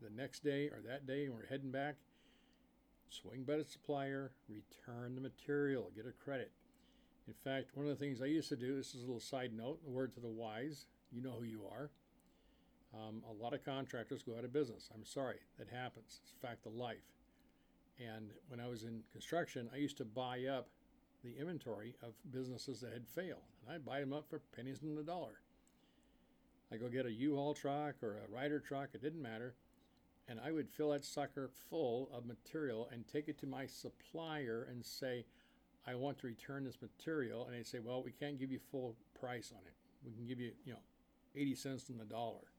the 0.00 0.10
next 0.10 0.44
day 0.44 0.68
or 0.68 0.80
that 0.86 1.06
day, 1.06 1.28
when 1.28 1.38
we're 1.38 1.46
heading 1.46 1.70
back, 1.70 1.96
swing 3.08 3.42
by 3.44 3.56
the 3.56 3.64
supplier, 3.64 4.32
return 4.48 5.14
the 5.14 5.20
material, 5.20 5.90
get 5.94 6.06
a 6.06 6.24
credit. 6.24 6.52
In 7.26 7.34
fact, 7.34 7.70
one 7.74 7.86
of 7.86 7.98
the 7.98 8.04
things 8.04 8.20
I 8.20 8.26
used 8.26 8.48
to 8.50 8.56
do, 8.56 8.76
this 8.76 8.94
is 8.94 9.02
a 9.02 9.06
little 9.06 9.20
side 9.20 9.52
note, 9.54 9.80
a 9.86 9.90
word 9.90 10.14
to 10.14 10.20
the 10.20 10.28
wise, 10.28 10.86
you 11.10 11.22
know 11.22 11.36
who 11.38 11.44
you 11.44 11.62
are. 11.70 11.90
Um, 12.94 13.22
a 13.28 13.42
lot 13.42 13.54
of 13.54 13.64
contractors 13.64 14.22
go 14.22 14.36
out 14.38 14.44
of 14.44 14.52
business. 14.52 14.88
I'm 14.94 15.04
sorry, 15.04 15.38
that 15.58 15.68
happens. 15.68 16.20
It's 16.22 16.32
a 16.32 16.46
fact 16.46 16.66
of 16.66 16.74
life. 16.74 17.10
And 17.98 18.30
when 18.48 18.60
I 18.60 18.68
was 18.68 18.84
in 18.84 19.02
construction, 19.12 19.68
I 19.72 19.78
used 19.78 19.96
to 19.98 20.04
buy 20.04 20.46
up 20.46 20.68
the 21.24 21.36
inventory 21.38 21.94
of 22.02 22.12
businesses 22.30 22.80
that 22.80 22.92
had 22.92 23.06
failed, 23.06 23.42
and 23.62 23.74
I'd 23.74 23.84
buy 23.84 24.00
them 24.00 24.12
up 24.12 24.28
for 24.28 24.40
pennies 24.54 24.80
on 24.82 24.94
the 24.94 25.02
dollar. 25.02 25.40
I 26.72 26.76
go 26.76 26.88
get 26.88 27.06
a 27.06 27.12
U-Haul 27.12 27.54
truck 27.54 27.96
or 28.02 28.18
a 28.18 28.32
Ryder 28.32 28.60
truck, 28.60 28.90
it 28.94 29.02
didn't 29.02 29.22
matter, 29.22 29.54
and 30.28 30.40
I 30.44 30.52
would 30.52 30.68
fill 30.68 30.90
that 30.90 31.04
sucker 31.04 31.50
full 31.70 32.10
of 32.12 32.26
material 32.26 32.88
and 32.92 33.06
take 33.06 33.28
it 33.28 33.38
to 33.38 33.46
my 33.46 33.66
supplier 33.66 34.68
and 34.70 34.84
say, 34.84 35.24
I 35.86 35.94
want 35.94 36.18
to 36.18 36.26
return 36.26 36.64
this 36.64 36.80
material, 36.80 37.46
and 37.46 37.54
they'd 37.54 37.66
say, 37.66 37.78
well, 37.78 38.02
we 38.02 38.12
can't 38.12 38.38
give 38.38 38.50
you 38.50 38.58
full 38.70 38.96
price 39.18 39.52
on 39.54 39.62
it. 39.66 39.74
We 40.04 40.12
can 40.12 40.26
give 40.26 40.40
you, 40.40 40.52
you 40.64 40.72
know, 40.72 40.78
80 41.36 41.54
cents 41.54 41.90
on 41.90 41.98
the 41.98 42.04
dollar. 42.04 42.53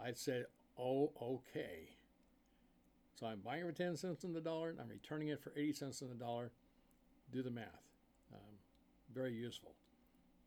I'd 0.00 0.18
say, 0.18 0.42
oh, 0.78 1.12
okay. 1.20 1.96
So 3.14 3.26
I'm 3.26 3.40
buying 3.40 3.64
for 3.64 3.72
10 3.72 3.96
cents 3.96 4.24
on 4.24 4.32
the 4.32 4.40
dollar, 4.40 4.70
and 4.70 4.80
I'm 4.80 4.88
returning 4.88 5.28
it 5.28 5.40
for 5.42 5.52
80 5.56 5.72
cents 5.72 6.02
on 6.02 6.08
the 6.08 6.14
dollar. 6.14 6.50
Do 7.32 7.42
the 7.42 7.50
math. 7.50 7.66
Um, 8.32 8.54
very 9.14 9.32
useful. 9.32 9.74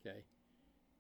Okay. 0.06 0.24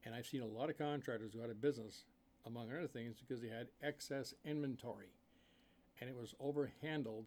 And 0.06 0.16
I've 0.16 0.25
seen 0.25 0.42
a 0.42 0.46
lot 0.46 0.70
of 0.70 0.78
contractors 0.78 1.34
go 1.36 1.44
out 1.44 1.50
of 1.50 1.62
business, 1.62 2.06
among 2.46 2.72
other 2.72 2.88
things, 2.88 3.18
because 3.20 3.42
they 3.42 3.50
had 3.50 3.68
excess 3.84 4.34
inventory 4.46 5.10
and 6.00 6.10
it 6.10 6.16
was 6.16 6.34
overhandled 6.44 7.25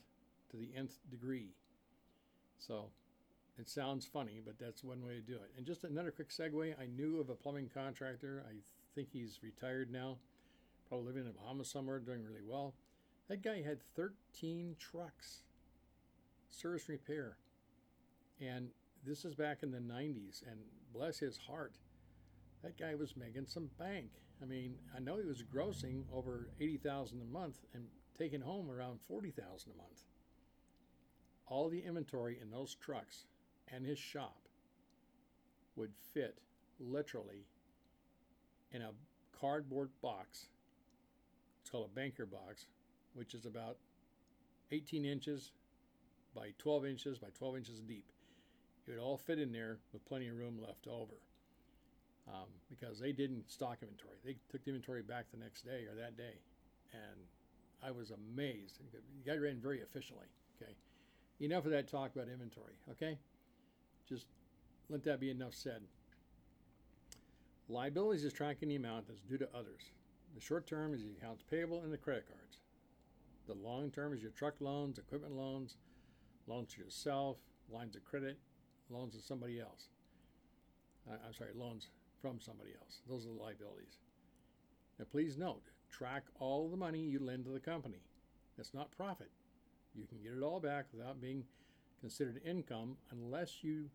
to 0.51 0.57
the 0.57 0.71
nth 0.77 0.99
degree. 1.11 1.55
So 2.59 2.87
it 3.59 3.69
sounds 3.69 4.07
funny, 4.07 4.41
but 4.45 4.59
that's 4.59 4.85
one 4.85 5.05
way 5.05 5.15
to 5.15 5.21
do 5.21 5.35
it. 5.35 5.51
And 5.57 5.67
just 5.67 5.85
another 5.85 6.11
quick 6.11 6.31
segue 6.31 6.75
I 6.81 6.87
knew 6.87 7.21
of 7.21 7.31
a 7.31 7.35
plumbing 7.35 7.71
contractor. 7.73 8.45
I 8.49 8.55
think 8.95 9.09
he's 9.13 9.41
retired 9.43 9.91
now, 9.91 10.17
probably 10.89 11.07
living 11.07 11.27
in 11.27 11.33
Bahamas 11.33 11.71
somewhere, 11.71 11.99
doing 11.99 12.25
really 12.25 12.45
well. 12.47 12.75
That 13.29 13.43
guy 13.43 13.63
had 13.63 13.83
13 13.95 14.77
trucks, 14.79 15.43
service 16.51 16.89
repair. 16.89 17.37
And 18.41 18.69
this 19.05 19.25
is 19.25 19.35
back 19.35 19.63
in 19.63 19.71
the 19.71 19.79
90s, 19.79 20.43
and 20.49 20.59
bless 20.93 21.19
his 21.19 21.37
heart, 21.37 21.75
that 22.63 22.79
guy 22.79 22.95
was 22.95 23.17
making 23.17 23.47
some 23.47 23.71
bank. 23.79 24.11
I 24.43 24.47
mean, 24.47 24.75
I 24.97 25.01
know 25.01 25.19
he 25.19 25.27
was 25.27 25.43
grossing 25.43 26.05
over 26.13 26.49
80,000 26.61 27.21
a 27.21 27.25
month 27.25 27.59
and 27.75 27.85
taking 28.17 28.41
home 28.41 28.71
around 28.71 29.01
40,000 29.07 29.73
a 29.73 29.77
month. 29.77 30.05
All 31.47 31.69
the 31.69 31.81
inventory 31.81 32.39
in 32.41 32.51
those 32.51 32.75
trucks 32.75 33.25
and 33.73 33.85
his 33.85 33.99
shop 33.99 34.49
would 35.77 35.93
fit 36.13 36.39
literally 36.81 37.47
in 38.73 38.83
a 38.83 38.91
cardboard 39.41 39.91
box. 40.03 40.49
It's 41.69 41.73
called 41.75 41.91
a 41.93 41.95
banker 41.95 42.25
box, 42.25 42.65
which 43.13 43.35
is 43.35 43.45
about 43.45 43.77
18 44.73 45.05
inches 45.05 45.53
by 46.35 46.55
12 46.57 46.87
inches 46.87 47.19
by 47.19 47.27
12 47.37 47.59
inches 47.59 47.81
deep. 47.81 48.07
It 48.87 48.93
would 48.93 49.01
all 49.01 49.19
fit 49.19 49.39
in 49.39 49.53
there 49.53 49.77
with 49.93 50.03
plenty 50.07 50.29
of 50.29 50.39
room 50.39 50.59
left 50.67 50.87
over. 50.87 51.13
Um, 52.27 52.49
because 52.71 52.99
they 52.99 53.13
didn't 53.13 53.51
stock 53.51 53.81
inventory. 53.83 54.17
They 54.25 54.37
took 54.51 54.65
the 54.65 54.71
inventory 54.71 55.03
back 55.03 55.27
the 55.31 55.37
next 55.37 55.67
day 55.67 55.85
or 55.85 55.95
that 55.97 56.17
day. 56.17 56.41
And 56.95 57.21
I 57.85 57.91
was 57.91 58.13
amazed. 58.13 58.79
You 58.91 59.31
guys 59.31 59.39
ran 59.39 59.61
very 59.61 59.81
efficiently. 59.81 60.29
Okay. 60.57 60.73
Enough 61.39 61.67
of 61.67 61.73
that 61.73 61.87
talk 61.87 62.17
about 62.17 62.29
inventory. 62.29 62.77
Okay. 62.93 63.19
Just 64.09 64.25
let 64.89 65.05
that 65.05 65.21
be 65.21 65.31
enough 65.31 65.53
said. 65.53 65.83
Liabilities 67.69 68.25
is 68.25 68.33
tracking 68.33 68.71
the 68.71 68.77
amount 68.77 69.07
that's 69.07 69.21
due 69.21 69.37
to 69.37 69.49
others. 69.55 69.91
The 70.35 70.41
short 70.41 70.67
term 70.67 70.95
is 70.95 71.03
the 71.03 71.11
accounts 71.11 71.43
payable 71.51 71.83
and 71.83 71.93
the 71.93 71.99
credit 71.99 72.27
cards. 72.29 72.59
The 73.47 73.55
long 73.55 73.91
term 73.91 74.13
is 74.13 74.23
your 74.23 74.31
truck 74.31 74.55
loans, 74.61 74.99
equipment 74.99 75.35
loans, 75.35 75.77
loans 76.47 76.75
to 76.75 76.81
yourself, 76.81 77.39
lines 77.71 77.97
of 77.97 78.05
credit, 78.05 78.39
loans 78.91 79.15
to 79.15 79.23
somebody 79.23 79.61
else. 79.61 79.89
Uh, 81.11 81.17
I'm 81.27 81.35
sorry, 81.35 81.51
loans 81.55 81.89
from 82.21 82.41
somebody 82.41 82.71
else. 82.81 83.01
Those 83.09 83.25
are 83.25 83.31
the 83.31 83.43
liabilities. 83.43 83.99
Now, 84.99 85.07
please 85.11 85.37
note 85.37 85.63
track 85.91 86.25
all 86.39 86.69
the 86.69 86.77
money 86.77 87.01
you 87.01 87.19
lend 87.19 87.45
to 87.45 87.51
the 87.51 87.61
company. 87.61 88.03
That's 88.57 88.75
not 88.75 88.91
profit. 88.91 89.31
You 89.95 90.07
can 90.07 90.19
get 90.23 90.33
it 90.33 90.43
all 90.43 90.61
back 90.61 90.87
without 90.93 91.21
being 91.21 91.45
considered 92.01 92.41
income 92.45 92.97
unless 93.11 93.63
you 93.63 93.91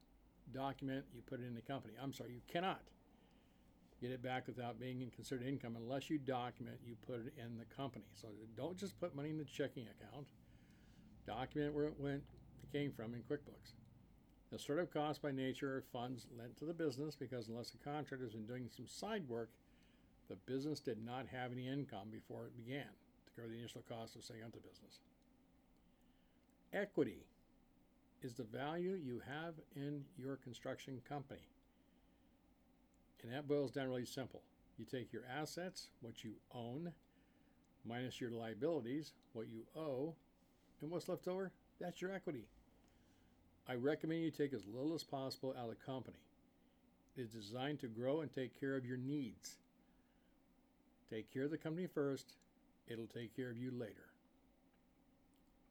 document 0.54 1.06
you 1.14 1.22
put 1.22 1.40
it 1.40 1.48
in 1.48 1.56
the 1.56 1.62
company. 1.62 1.94
I'm 2.02 2.14
sorry, 2.14 2.32
you 2.32 2.42
cannot 2.52 2.82
get 4.04 4.12
it 4.12 4.22
back 4.22 4.48
without 4.48 4.80
being 4.80 5.10
considered 5.16 5.48
income 5.48 5.78
unless 5.78 6.10
you 6.10 6.18
document 6.18 6.78
you 6.86 6.96
put 7.08 7.26
it 7.26 7.34
in 7.38 7.58
the 7.58 7.64
company. 7.74 8.04
So 8.14 8.28
don't 8.58 8.78
just 8.78 9.00
put 9.00 9.16
money 9.16 9.30
in 9.30 9.38
the 9.38 9.46
checking 9.46 9.84
account. 9.84 10.28
Document 11.26 11.74
where 11.74 11.86
it 11.86 11.96
went, 11.98 12.22
it 12.62 12.78
came 12.78 12.92
from 12.92 13.14
in 13.14 13.22
QuickBooks. 13.22 13.76
The 14.52 14.60
startup 14.60 14.94
costs 14.94 15.20
by 15.20 15.32
nature 15.32 15.78
are 15.78 15.84
funds 15.94 16.28
lent 16.38 16.58
to 16.58 16.66
the 16.66 16.74
business 16.74 17.16
because 17.16 17.48
unless 17.48 17.70
the 17.70 17.78
contractor 17.78 18.26
has 18.26 18.34
been 18.34 18.46
doing 18.46 18.70
some 18.76 18.88
side 18.88 19.24
work, 19.30 19.50
the 20.30 20.36
business 20.36 20.82
did 20.82 21.04
not 21.04 21.26
have 21.32 21.54
any 21.54 21.70
income 21.70 22.10
before 22.12 22.46
it 22.46 22.58
began 22.58 22.84
to 22.84 23.32
cover 23.36 23.48
the 23.48 23.58
initial 23.58 23.84
cost 23.88 24.18
of 24.18 24.24
setting 24.24 24.44
up 24.44 24.52
the 24.52 24.60
business. 24.60 25.00
Equity 26.74 27.26
is 28.22 28.34
the 28.34 28.44
value 28.44 29.00
you 29.02 29.22
have 29.26 29.54
in 29.78 30.04
your 30.18 30.36
construction 30.36 31.02
company. 31.08 31.48
And 33.24 33.32
that 33.32 33.48
boils 33.48 33.72
down 33.72 33.88
really 33.88 34.06
simple. 34.06 34.42
You 34.78 34.86
take 34.86 35.14
your 35.14 35.24
assets, 35.40 35.88
what 36.02 36.24
you 36.24 36.34
own, 36.54 36.92
minus 37.86 38.20
your 38.20 38.32
liabilities, 38.32 39.14
what 39.34 39.48
you 39.48 39.64
owe, 39.76 40.14
and 40.82 40.92
what's 40.92 41.08
left 41.08 41.28
over, 41.28 41.52
that's 41.80 42.02
your 42.02 42.14
equity. 42.14 42.46
I 43.68 43.76
recommend 43.76 44.22
you 44.22 44.32
take 44.32 44.54
as 44.54 44.66
little 44.68 44.94
as 44.94 45.04
possible 45.04 45.56
out 45.58 45.70
of 45.70 45.70
the 45.70 45.86
company. 45.86 46.18
It 47.16 47.22
is 47.22 47.30
designed 47.30 47.80
to 47.80 47.88
grow 47.88 48.22
and 48.22 48.34
take 48.34 48.60
care 48.60 48.76
of 48.76 48.86
your 48.86 48.98
needs. 48.98 49.58
Take 51.10 51.32
care 51.32 51.44
of 51.44 51.52
the 51.52 51.58
company 51.58 51.88
first, 51.88 52.34
it'll 52.88 53.08
take 53.08 53.36
care 53.36 53.50
of 53.50 53.58
you 53.58 53.72
later. 53.72 54.10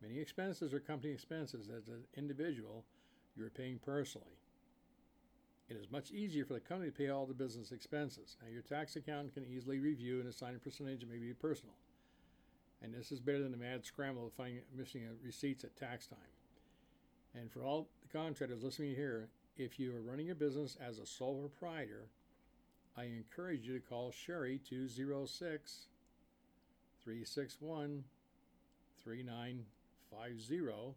Many 0.01 0.19
expenses 0.19 0.73
are 0.73 0.81
company 0.81 1.13
expenses 1.13 1.69
as 1.69 1.89
an 1.89 2.05
individual 2.17 2.85
you're 3.37 3.51
paying 3.51 3.79
personally. 3.85 4.42
It 5.73 5.81
is 5.81 5.91
much 5.91 6.11
easier 6.11 6.45
for 6.45 6.53
the 6.53 6.61
company 6.61 6.91
to 6.91 6.97
pay 6.97 7.09
all 7.09 7.25
the 7.25 7.33
business 7.33 7.73
expenses. 7.73 8.37
Now, 8.43 8.49
your 8.53 8.61
tax 8.61 8.95
accountant 8.95 9.33
can 9.33 9.47
easily 9.47 9.79
review 9.79 10.21
and 10.21 10.29
assign 10.29 10.55
a 10.55 10.59
percentage 10.59 11.01
that 11.01 11.09
may 11.11 11.17
be 11.17 11.33
personal. 11.33 11.73
And 12.83 12.93
this 12.93 13.11
is 13.11 13.21
better 13.21 13.43
than 13.43 13.53
the 13.53 13.57
mad 13.57 13.83
scramble 13.83 14.27
of 14.27 14.35
finding 14.35 14.61
missing 14.77 15.09
receipts 15.25 15.65
at 15.65 15.75
tax 15.75 16.07
time. 16.07 16.19
And 17.35 17.51
for 17.51 17.65
all 17.65 17.89
the 18.03 18.19
contractors 18.19 18.63
listening 18.63 18.95
here, 18.95 19.31
if 19.57 19.81
you 19.81 19.97
are 19.97 20.03
running 20.03 20.27
your 20.27 20.35
business 20.35 20.77
as 20.87 20.99
a 20.99 21.07
sole 21.07 21.49
proprietor, 21.49 22.05
I 22.95 23.05
encourage 23.05 23.67
you 23.67 23.73
to 23.73 23.81
call 23.81 24.13
Sharie 24.13 24.61
206 24.69 25.87
361 27.03 28.05
3950. 29.03 30.95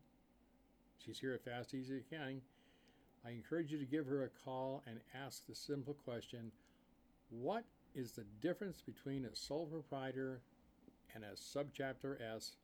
She's 0.97 1.19
here 1.19 1.33
at 1.33 1.45
Fast 1.45 1.73
Easy 1.73 1.99
Accounting. 1.99 2.41
I 3.25 3.31
encourage 3.31 3.71
you 3.71 3.79
to 3.79 3.85
give 3.85 4.05
her 4.05 4.23
a 4.23 4.29
call 4.43 4.83
and 4.85 4.99
ask 5.25 5.45
the 5.47 5.55
simple 5.55 5.95
question 6.05 6.51
What 7.29 7.63
is 7.95 8.11
the 8.11 8.25
difference 8.41 8.81
between 8.81 9.25
a 9.25 9.35
sole 9.35 9.65
proprietor 9.65 10.41
and 11.13 11.23
a 11.23 11.31
subchapter 11.31 12.21
S, 12.21 12.57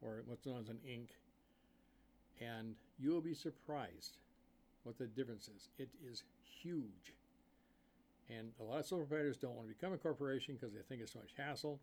or 0.00 0.22
what's 0.26 0.46
known 0.46 0.60
as 0.60 0.68
an 0.68 0.78
Inc.? 0.88 1.08
And 2.40 2.76
you 2.98 3.10
will 3.10 3.20
be 3.20 3.34
surprised 3.34 4.18
what 4.84 4.96
the 4.96 5.06
difference 5.06 5.48
is. 5.48 5.68
It 5.78 5.90
is 6.02 6.22
huge. 6.62 7.14
And 8.30 8.52
a 8.60 8.62
lot 8.62 8.78
of 8.78 8.86
sole 8.86 9.00
proprietors 9.00 9.36
don't 9.36 9.56
want 9.56 9.68
to 9.68 9.74
become 9.74 9.92
a 9.92 9.98
corporation 9.98 10.54
because 10.54 10.74
they 10.74 10.80
think 10.88 11.02
it's 11.02 11.12
so 11.12 11.18
much 11.18 11.32
hassle 11.36 11.80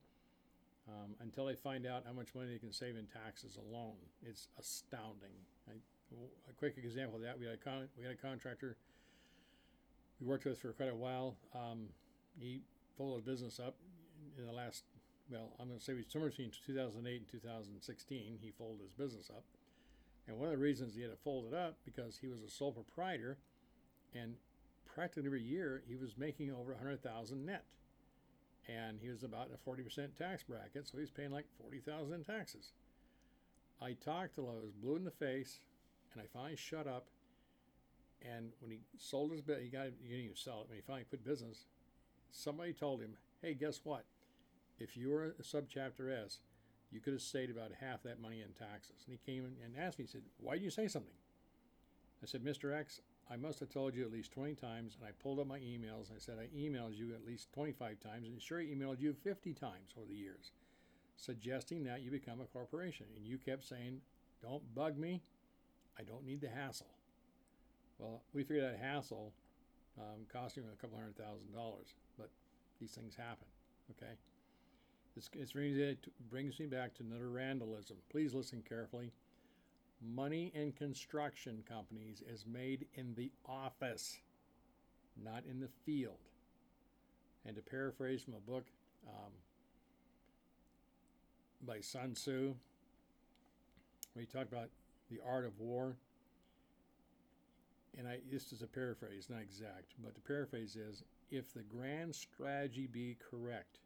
um, 0.87 1.15
until 1.19 1.45
they 1.45 1.55
find 1.55 1.85
out 1.85 2.03
how 2.05 2.13
much 2.13 2.33
money 2.33 2.53
they 2.53 2.59
can 2.59 2.71
save 2.71 2.95
in 2.95 3.07
taxes 3.07 3.57
alone. 3.57 3.97
It's 4.23 4.47
astounding. 4.59 5.33
I, 5.67 5.73
a 6.49 6.53
quick 6.53 6.75
example 6.77 7.17
of 7.17 7.21
that: 7.23 7.39
we 7.39 7.45
had 7.45 7.55
a 7.55 7.57
con- 7.57 7.89
we 7.97 8.03
had 8.03 8.13
a 8.13 8.17
contractor 8.17 8.77
we 10.19 10.27
worked 10.27 10.45
with 10.45 10.59
for 10.59 10.71
quite 10.73 10.91
a 10.91 10.95
while. 10.95 11.35
Um, 11.53 11.89
he 12.39 12.61
folded 12.97 13.25
his 13.25 13.33
business 13.33 13.59
up 13.59 13.75
in 14.37 14.45
the 14.45 14.53
last 14.53 14.83
well, 15.29 15.49
I'm 15.59 15.67
going 15.67 15.79
to 15.79 15.83
say 15.83 15.93
somewhere 16.07 16.29
between 16.29 16.51
2008 16.65 17.17
and 17.17 17.27
2016. 17.27 18.37
He 18.41 18.51
folded 18.51 18.83
his 18.83 18.93
business 18.93 19.29
up, 19.29 19.43
and 20.27 20.37
one 20.37 20.49
of 20.49 20.51
the 20.51 20.63
reasons 20.63 20.93
he 20.93 21.01
had 21.01 21.11
to 21.11 21.17
fold 21.17 21.51
it 21.51 21.57
up 21.57 21.77
because 21.83 22.17
he 22.17 22.27
was 22.27 22.41
a 22.41 22.49
sole 22.49 22.71
proprietor, 22.71 23.37
and 24.13 24.35
practically 24.85 25.25
every 25.25 25.41
year 25.41 25.83
he 25.87 25.95
was 25.95 26.17
making 26.17 26.51
over 26.51 26.73
100,000 26.73 27.45
net. 27.45 27.65
And 28.67 28.99
he 28.99 29.09
was 29.09 29.23
about 29.23 29.49
a 29.53 29.69
40% 29.69 30.15
tax 30.15 30.43
bracket, 30.43 30.87
so 30.87 30.97
he 30.97 31.01
was 31.01 31.11
paying 31.11 31.31
like 31.31 31.45
40,000 31.61 32.13
in 32.13 32.23
taxes. 32.23 32.71
I 33.79 33.93
talked 33.93 34.35
till 34.35 34.49
I 34.49 34.63
was 34.63 34.71
blue 34.73 34.95
in 34.95 35.03
the 35.03 35.11
face, 35.11 35.59
and 36.15 36.23
I 36.23 36.27
finally 36.27 36.55
shut 36.55 36.87
up. 36.87 37.07
And 38.21 38.51
when 38.59 38.71
he 38.71 38.79
sold 38.97 39.31
his 39.31 39.41
bit, 39.41 39.61
he 39.61 39.69
got 39.69 39.87
he 40.01 40.09
didn't 40.09 40.25
even 40.25 40.35
sell 40.35 40.61
it. 40.61 40.69
When 40.69 40.77
he 40.77 40.81
finally 40.81 41.05
quit 41.05 41.23
business, 41.23 41.65
somebody 42.31 42.73
told 42.73 43.01
him, 43.01 43.17
"Hey, 43.41 43.53
guess 43.53 43.81
what? 43.83 44.05
If 44.79 44.97
you 44.97 45.09
were 45.09 45.35
a 45.39 45.43
subchapter 45.43 46.11
S, 46.11 46.39
you 46.91 46.99
could 46.99 47.13
have 47.13 47.21
saved 47.21 47.51
about 47.51 47.71
half 47.73 48.03
that 48.03 48.19
money 48.19 48.41
in 48.41 48.53
taxes." 48.53 49.03
And 49.05 49.17
he 49.17 49.31
came 49.31 49.45
and 49.63 49.77
asked 49.77 49.99
me, 49.99 50.05
he 50.05 50.11
said, 50.11 50.23
"Why 50.37 50.55
did 50.55 50.63
you 50.63 50.69
say 50.69 50.87
something?" 50.87 51.13
I 52.23 52.25
said, 52.25 52.43
"Mr. 52.43 52.73
X, 52.73 53.01
I 53.29 53.35
must 53.35 53.59
have 53.59 53.69
told 53.69 53.93
you 53.93 54.03
at 54.03 54.11
least 54.11 54.31
20 54.31 54.55
times." 54.55 54.95
And 54.95 55.05
I 55.05 55.11
pulled 55.11 55.39
up 55.39 55.47
my 55.47 55.59
emails. 55.59 56.07
And 56.07 56.15
I 56.15 56.19
said, 56.19 56.39
"I 56.39 56.47
emailed 56.47 56.95
you 56.95 57.13
at 57.13 57.25
least 57.25 57.51
25 57.53 57.99
times, 57.99 58.27
and 58.27 58.41
sure, 58.41 58.59
I 58.59 58.65
emailed 58.65 58.99
you 58.99 59.13
50 59.13 59.53
times 59.53 59.93
over 59.97 60.07
the 60.07 60.15
years." 60.15 60.51
suggesting 61.15 61.83
that 61.85 62.01
you 62.01 62.11
become 62.11 62.41
a 62.41 62.45
corporation. 62.45 63.05
And 63.15 63.25
you 63.25 63.37
kept 63.37 63.63
saying, 63.63 64.01
Don't 64.41 64.75
bug 64.75 64.97
me. 64.97 65.21
I 65.97 66.03
don't 66.03 66.25
need 66.25 66.41
the 66.41 66.49
hassle. 66.49 66.89
Well, 67.97 68.21
we 68.33 68.43
figured 68.43 68.65
that 68.65 68.79
hassle 68.79 69.31
um, 69.97 70.25
cost 70.31 70.57
him 70.57 70.65
a 70.71 70.81
couple 70.81 70.97
hundred 70.97 71.17
thousand 71.17 71.53
dollars, 71.53 71.93
but 72.17 72.29
these 72.79 72.91
things 72.91 73.15
happen. 73.15 73.47
Okay. 73.91 74.13
This, 75.15 75.29
brings 76.29 76.59
me 76.59 76.65
back 76.65 76.93
to 76.95 77.03
another 77.03 77.29
Randallism. 77.29 77.95
Please 78.09 78.33
listen 78.33 78.61
carefully. 78.67 79.13
Money 80.05 80.51
in 80.53 80.73
construction 80.73 81.63
companies 81.67 82.21
is 82.29 82.45
made 82.45 82.85
in 82.95 83.13
the 83.15 83.31
office, 83.47 84.19
not 85.23 85.43
in 85.49 85.61
the 85.61 85.69
field. 85.85 86.19
And 87.45 87.55
to 87.55 87.61
paraphrase 87.61 88.23
from 88.23 88.33
a 88.33 88.39
book, 88.39 88.65
um, 89.07 89.31
by 91.65 91.79
Sun 91.79 92.13
Tzu. 92.13 92.55
We 94.15 94.25
talked 94.25 94.51
about 94.51 94.69
the 95.09 95.19
art 95.25 95.45
of 95.45 95.59
war. 95.59 95.95
And 97.97 98.07
I, 98.07 98.19
this 98.31 98.51
is 98.51 98.61
a 98.61 98.67
paraphrase, 98.67 99.27
not 99.29 99.41
exact, 99.41 99.93
but 100.03 100.15
the 100.15 100.21
paraphrase 100.21 100.75
is 100.75 101.03
if 101.31 101.53
the 101.53 101.61
grand 101.61 102.13
strategy 102.13 102.87
be 102.87 103.17
correct, 103.29 103.79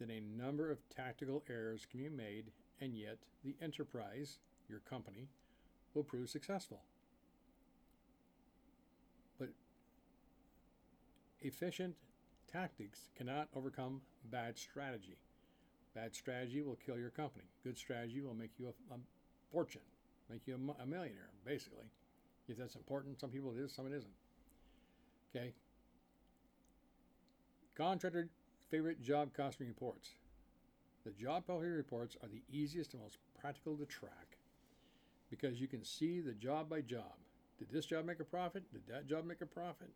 then 0.00 0.10
a 0.10 0.42
number 0.42 0.70
of 0.70 0.78
tactical 0.88 1.44
errors 1.48 1.86
can 1.88 2.00
be 2.00 2.08
made, 2.08 2.50
and 2.80 2.96
yet 2.96 3.18
the 3.44 3.54
enterprise, 3.62 4.38
your 4.68 4.80
company, 4.80 5.28
will 5.94 6.02
prove 6.02 6.28
successful. 6.28 6.80
But 9.38 9.50
efficient 11.40 11.94
tactics 12.50 13.10
cannot 13.16 13.48
overcome 13.54 14.00
bad 14.30 14.58
strategy. 14.58 15.16
Bad 15.94 16.14
strategy 16.14 16.62
will 16.62 16.78
kill 16.84 16.98
your 16.98 17.10
company. 17.10 17.44
Good 17.62 17.78
strategy 17.78 18.22
will 18.22 18.34
make 18.34 18.52
you 18.58 18.66
a, 18.66 18.94
a 18.94 18.98
fortune, 19.52 19.82
make 20.30 20.46
you 20.46 20.54
a, 20.54 20.82
a, 20.82 20.86
millionaire, 20.86 21.30
basically. 21.44 21.86
If 22.48 22.56
that's 22.56 22.74
important, 22.74 23.20
some 23.20 23.30
people 23.30 23.52
it 23.52 23.60
is, 23.60 23.72
some 23.72 23.86
it 23.86 23.96
isn't. 23.96 24.12
Okay. 25.34 25.52
Contractor 27.76 28.28
favorite 28.70 29.02
job 29.02 29.30
costing 29.36 29.68
reports. 29.68 30.10
The 31.04 31.10
job 31.10 31.46
quality 31.46 31.68
reports 31.68 32.16
are 32.22 32.28
the 32.28 32.42
easiest 32.50 32.94
and 32.94 33.02
most 33.02 33.18
practical 33.40 33.76
to 33.76 33.86
track 33.86 34.38
because 35.30 35.60
you 35.60 35.66
can 35.66 35.84
see 35.84 36.20
the 36.20 36.32
job 36.32 36.68
by 36.68 36.80
job. 36.80 37.16
Did 37.58 37.70
this 37.70 37.86
job 37.86 38.04
make 38.04 38.20
a 38.20 38.24
profit? 38.24 38.64
Did 38.72 38.82
that 38.88 39.06
job 39.06 39.24
make 39.24 39.40
a 39.40 39.46
profit? 39.46 39.90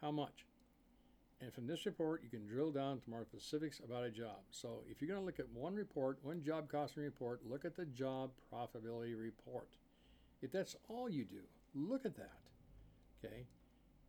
How 0.00 0.10
much? 0.10 0.44
And 1.42 1.52
from 1.52 1.66
this 1.66 1.86
report, 1.86 2.22
you 2.22 2.30
can 2.30 2.46
drill 2.46 2.70
down 2.70 3.00
to 3.00 3.10
more 3.10 3.24
specifics 3.24 3.80
about 3.84 4.04
a 4.04 4.10
job. 4.10 4.38
So 4.52 4.84
if 4.88 5.02
you're 5.02 5.08
going 5.08 5.20
to 5.20 5.26
look 5.26 5.40
at 5.40 5.48
one 5.52 5.74
report, 5.74 6.18
one 6.22 6.40
job 6.40 6.70
costing 6.70 7.02
report, 7.02 7.40
look 7.44 7.64
at 7.64 7.74
the 7.74 7.84
job 7.84 8.30
profitability 8.52 9.18
report. 9.18 9.66
If 10.40 10.52
that's 10.52 10.76
all 10.88 11.10
you 11.10 11.24
do, 11.24 11.40
look 11.74 12.04
at 12.04 12.16
that. 12.16 12.38
Okay? 13.24 13.46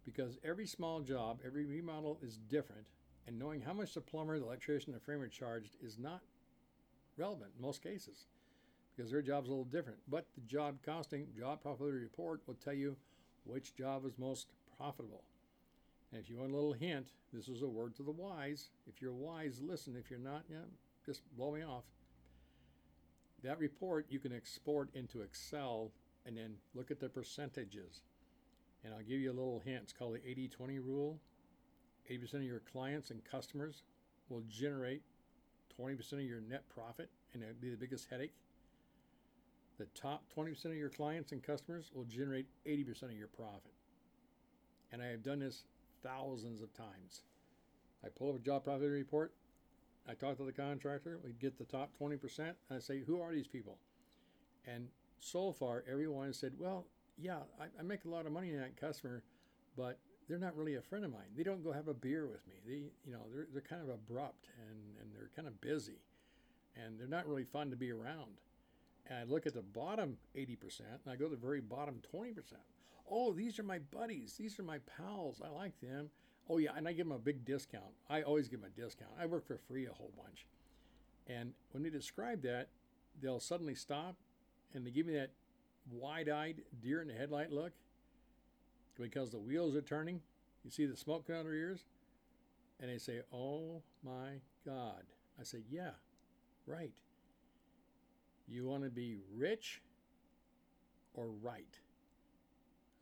Because 0.05 0.37
every 0.43 0.67
small 0.67 1.01
job, 1.01 1.39
every 1.43 1.65
remodel 1.65 2.19
is 2.21 2.37
different, 2.37 2.85
and 3.25 3.39
knowing 3.39 3.61
how 3.61 3.73
much 3.73 3.95
the 3.95 4.01
plumber, 4.01 4.37
the 4.37 4.45
electrician, 4.45 4.93
the 4.93 4.99
framer 4.99 5.27
charged 5.27 5.75
is 5.81 5.97
not 5.97 6.21
relevant 7.17 7.51
in 7.55 7.65
most 7.65 7.81
cases 7.81 8.27
because 8.95 9.09
their 9.09 9.23
job's 9.23 9.47
a 9.47 9.51
little 9.51 9.65
different. 9.65 9.97
But 10.07 10.27
the 10.35 10.41
job 10.41 10.77
costing, 10.85 11.27
job 11.35 11.63
profitability 11.63 12.01
report 12.01 12.41
will 12.45 12.53
tell 12.63 12.73
you 12.73 12.95
which 13.43 13.75
job 13.75 14.05
is 14.05 14.19
most 14.19 14.49
profitable. 14.77 15.23
And 16.13 16.21
if 16.21 16.29
you 16.29 16.37
want 16.37 16.51
a 16.51 16.55
little 16.55 16.73
hint, 16.73 17.07
this 17.33 17.47
is 17.47 17.63
a 17.63 17.67
word 17.67 17.95
to 17.95 18.03
the 18.03 18.11
wise. 18.11 18.69
If 18.85 19.01
you're 19.01 19.13
wise, 19.13 19.59
listen. 19.59 19.95
If 19.97 20.11
you're 20.11 20.19
not, 20.19 20.43
yeah, 20.47 20.57
just 21.03 21.23
blow 21.35 21.51
me 21.51 21.63
off. 21.63 21.85
That 23.43 23.57
report 23.57 24.05
you 24.09 24.19
can 24.19 24.31
export 24.31 24.89
into 24.93 25.21
Excel 25.21 25.91
and 26.27 26.37
then 26.37 26.53
look 26.75 26.91
at 26.91 26.99
the 26.99 27.09
percentages. 27.09 28.03
And 28.83 28.93
I'll 28.93 28.99
give 28.99 29.19
you 29.21 29.31
a 29.31 29.33
little 29.33 29.59
hint. 29.65 29.79
It's 29.81 29.93
called 29.93 30.13
the 30.13 30.29
80 30.29 30.49
20 30.49 30.77
rule. 30.77 31.19
80% 32.11 32.35
of 32.35 32.43
your 32.43 32.61
clients 32.71 33.09
and 33.09 33.19
customers 33.25 33.81
will 34.29 34.43
generate 34.47 35.01
20% 35.81 36.13
of 36.13 36.19
your 36.19 36.41
net 36.41 36.69
profit, 36.69 37.09
and 37.33 37.41
it'll 37.41 37.55
be 37.59 37.71
the 37.71 37.77
biggest 37.77 38.07
headache. 38.11 38.33
The 39.79 39.87
top 39.99 40.25
20% 40.37 40.65
of 40.65 40.75
your 40.75 40.89
clients 40.89 41.31
and 41.31 41.41
customers 41.41 41.89
will 41.91 42.03
generate 42.03 42.45
80% 42.67 43.03
of 43.03 43.13
your 43.13 43.29
profit. 43.29 43.73
And 44.91 45.01
I 45.01 45.07
have 45.07 45.23
done 45.23 45.39
this 45.39 45.63
thousands 46.03 46.61
of 46.61 46.73
times. 46.73 47.23
I 48.03 48.09
pull 48.09 48.29
up 48.29 48.35
a 48.35 48.39
job 48.39 48.65
profit 48.65 48.89
report. 48.89 49.33
I 50.07 50.13
talk 50.13 50.37
to 50.37 50.43
the 50.43 50.51
contractor. 50.51 51.19
We 51.23 51.33
get 51.33 51.57
the 51.57 51.63
top 51.63 51.91
20%. 51.99 52.53
I 52.69 52.79
say, 52.79 53.01
who 53.01 53.21
are 53.21 53.33
these 53.33 53.47
people? 53.47 53.77
And 54.67 54.87
so 55.17 55.53
far, 55.53 55.83
everyone 55.89 56.33
said, 56.33 56.53
well, 56.59 56.85
yeah, 57.17 57.39
I, 57.59 57.65
I 57.79 57.83
make 57.83 58.05
a 58.05 58.09
lot 58.09 58.25
of 58.25 58.31
money 58.31 58.51
in 58.51 58.59
that 58.59 58.75
customer, 58.75 59.23
but 59.77 59.99
they're 60.27 60.39
not 60.39 60.57
really 60.57 60.75
a 60.75 60.81
friend 60.81 61.05
of 61.05 61.11
mine. 61.11 61.31
They 61.35 61.43
don't 61.43 61.63
go 61.63 61.71
have 61.71 61.87
a 61.87 61.93
beer 61.93 62.27
with 62.27 62.45
me. 62.47 62.55
They, 62.65 63.09
you 63.09 63.13
know, 63.13 63.21
they're, 63.33 63.47
they're 63.51 63.61
kind 63.61 63.81
of 63.81 63.89
abrupt 63.89 64.47
and, 64.69 64.79
and 64.99 65.13
they're 65.13 65.29
kind 65.35 65.47
of 65.47 65.59
busy 65.61 65.99
and 66.75 66.99
they're 66.99 67.07
not 67.07 67.27
really 67.27 67.43
fun 67.43 67.69
to 67.69 67.75
be 67.75 67.91
around. 67.91 68.39
And 69.07 69.19
I 69.19 69.23
look 69.23 69.45
at 69.45 69.53
the 69.53 69.61
bottom 69.61 70.17
80% 70.35 70.79
and 70.79 71.13
I 71.13 71.15
go 71.15 71.25
to 71.25 71.35
the 71.35 71.41
very 71.41 71.61
bottom 71.61 72.01
20%. 72.13 72.33
Oh, 73.09 73.33
these 73.33 73.59
are 73.59 73.63
my 73.63 73.79
buddies. 73.79 74.35
These 74.37 74.59
are 74.59 74.63
my 74.63 74.79
pals. 74.97 75.41
I 75.43 75.49
like 75.49 75.79
them. 75.81 76.09
Oh, 76.49 76.57
yeah. 76.57 76.71
And 76.75 76.87
I 76.87 76.93
give 76.93 77.05
them 77.05 77.15
a 77.15 77.19
big 77.19 77.45
discount. 77.45 77.93
I 78.09 78.21
always 78.21 78.47
give 78.47 78.61
them 78.61 78.71
a 78.75 78.81
discount. 78.81 79.11
I 79.19 79.25
work 79.25 79.45
for 79.45 79.57
free 79.57 79.85
a 79.85 79.93
whole 79.93 80.11
bunch. 80.15 80.45
And 81.27 81.53
when 81.71 81.83
they 81.83 81.89
describe 81.89 82.41
that, 82.43 82.69
they'll 83.21 83.39
suddenly 83.39 83.75
stop 83.75 84.15
and 84.73 84.85
they 84.85 84.91
give 84.91 85.05
me 85.05 85.13
that 85.13 85.31
wide 85.91 86.29
eyed 86.29 86.61
deer 86.81 87.01
in 87.01 87.07
the 87.07 87.13
headlight 87.13 87.51
look 87.51 87.73
because 88.99 89.31
the 89.31 89.39
wheels 89.39 89.75
are 89.75 89.81
turning. 89.81 90.21
You 90.63 90.71
see 90.71 90.85
the 90.85 90.97
smoke 90.97 91.27
coming 91.27 91.39
out 91.39 91.45
of 91.45 91.51
their 91.51 91.55
ears? 91.55 91.85
And 92.79 92.89
they 92.89 92.97
say, 92.97 93.21
Oh 93.33 93.81
my 94.03 94.39
God. 94.65 95.03
I 95.39 95.43
say, 95.43 95.59
Yeah, 95.69 95.91
right. 96.65 96.91
You 98.47 98.65
want 98.65 98.83
to 98.83 98.89
be 98.89 99.17
rich 99.33 99.81
or 101.13 101.27
right? 101.41 101.79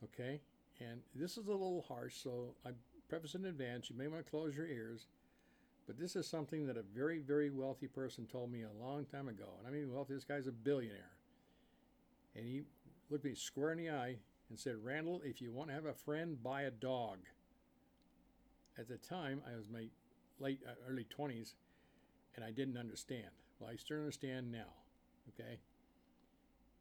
Okay? 0.04 0.40
And 0.80 1.00
this 1.14 1.36
is 1.36 1.48
a 1.48 1.52
little 1.52 1.84
harsh, 1.86 2.16
so 2.16 2.54
I 2.66 2.70
preface 3.08 3.34
in 3.34 3.44
advance. 3.44 3.90
You 3.90 3.96
may 3.96 4.08
want 4.08 4.24
to 4.24 4.30
close 4.30 4.56
your 4.56 4.66
ears. 4.66 5.06
But 5.86 5.98
this 5.98 6.16
is 6.16 6.26
something 6.26 6.66
that 6.66 6.76
a 6.76 6.82
very, 6.82 7.18
very 7.18 7.50
wealthy 7.50 7.88
person 7.88 8.26
told 8.26 8.52
me 8.52 8.62
a 8.62 8.82
long 8.84 9.04
time 9.04 9.28
ago. 9.28 9.48
And 9.58 9.66
I 9.66 9.70
mean, 9.70 9.92
wealthy, 9.92 10.14
this 10.14 10.24
guy's 10.24 10.46
a 10.46 10.52
billionaire. 10.52 11.10
And 12.36 12.46
he 12.46 12.62
looked 13.10 13.24
me 13.24 13.34
square 13.34 13.72
in 13.72 13.78
the 13.78 13.90
eye 13.90 14.16
and 14.48 14.58
said, 14.58 14.76
Randall, 14.82 15.20
if 15.24 15.40
you 15.40 15.52
want 15.52 15.68
to 15.68 15.74
have 15.74 15.86
a 15.86 15.94
friend, 15.94 16.42
buy 16.42 16.62
a 16.62 16.70
dog. 16.70 17.18
At 18.78 18.88
the 18.88 18.96
time, 18.96 19.42
I 19.50 19.56
was 19.56 19.68
my 19.68 19.88
late, 20.38 20.60
uh, 20.66 20.72
early 20.88 21.06
20s, 21.18 21.54
and 22.36 22.44
I 22.44 22.50
didn't 22.50 22.78
understand. 22.78 23.28
Well, 23.58 23.70
I 23.70 23.76
still 23.76 23.98
understand 23.98 24.50
now. 24.50 24.72
Okay? 25.28 25.58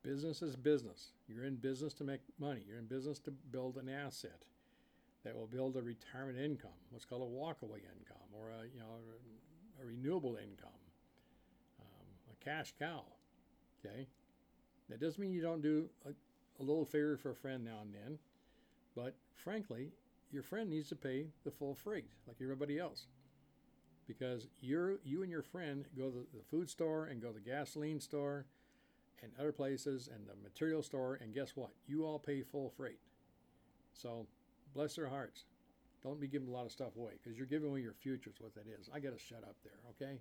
Business 0.03 0.41
is 0.41 0.55
business. 0.55 1.11
You're 1.27 1.45
in 1.45 1.55
business 1.57 1.93
to 1.95 2.03
make 2.03 2.21
money. 2.39 2.63
You're 2.67 2.79
in 2.79 2.85
business 2.85 3.19
to 3.19 3.31
build 3.31 3.77
an 3.77 3.87
asset 3.87 4.45
that 5.23 5.35
will 5.35 5.47
build 5.47 5.77
a 5.77 5.81
retirement 5.81 6.39
income, 6.39 6.71
what's 6.89 7.05
called 7.05 7.21
a 7.21 7.25
walkaway 7.25 7.81
income, 7.99 8.27
or 8.33 8.49
a 8.49 8.63
you 8.73 8.79
know 8.79 8.97
a 9.81 9.85
renewable 9.85 10.37
income, 10.37 10.69
um, 11.79 12.07
a 12.31 12.43
cash 12.43 12.73
cow. 12.79 13.03
Okay, 13.85 14.07
that 14.89 14.99
doesn't 14.99 15.19
mean 15.19 15.31
you 15.31 15.41
don't 15.41 15.61
do 15.61 15.87
a, 16.05 16.09
a 16.59 16.63
little 16.63 16.85
favor 16.85 17.15
for 17.17 17.31
a 17.31 17.35
friend 17.35 17.63
now 17.63 17.79
and 17.83 17.93
then, 17.93 18.17
but 18.95 19.15
frankly, 19.35 19.91
your 20.31 20.43
friend 20.43 20.69
needs 20.69 20.89
to 20.89 20.95
pay 20.95 21.27
the 21.43 21.51
full 21.51 21.75
freight 21.75 22.09
like 22.27 22.37
everybody 22.41 22.79
else 22.79 23.05
because 24.07 24.47
you're 24.59 24.97
you 25.03 25.21
and 25.21 25.31
your 25.31 25.43
friend 25.43 25.85
go 25.95 26.09
to 26.09 26.25
the 26.33 26.43
food 26.49 26.69
store 26.69 27.05
and 27.05 27.21
go 27.21 27.27
to 27.27 27.35
the 27.35 27.39
gasoline 27.39 27.99
store 27.99 28.45
and 29.21 29.31
other 29.39 29.51
places 29.51 30.09
and 30.13 30.27
the 30.27 30.33
material 30.41 30.81
store, 30.81 31.19
and 31.21 31.33
guess 31.33 31.55
what? 31.55 31.71
You 31.87 32.05
all 32.05 32.19
pay 32.19 32.41
full 32.41 32.69
freight. 32.69 32.99
So 33.93 34.25
bless 34.73 34.95
their 34.95 35.07
hearts. 35.07 35.45
Don't 36.03 36.19
be 36.19 36.27
giving 36.27 36.47
a 36.47 36.51
lot 36.51 36.65
of 36.65 36.71
stuff 36.71 36.95
away 36.97 37.13
because 37.21 37.37
you're 37.37 37.47
giving 37.47 37.69
away 37.69 37.81
your 37.81 37.93
future. 37.93 38.31
Is 38.31 38.41
what 38.41 38.55
that 38.55 38.65
is. 38.67 38.89
I 38.93 38.99
got 38.99 39.13
to 39.13 39.19
shut 39.19 39.43
up 39.43 39.55
there, 39.63 39.79
okay? 39.91 40.19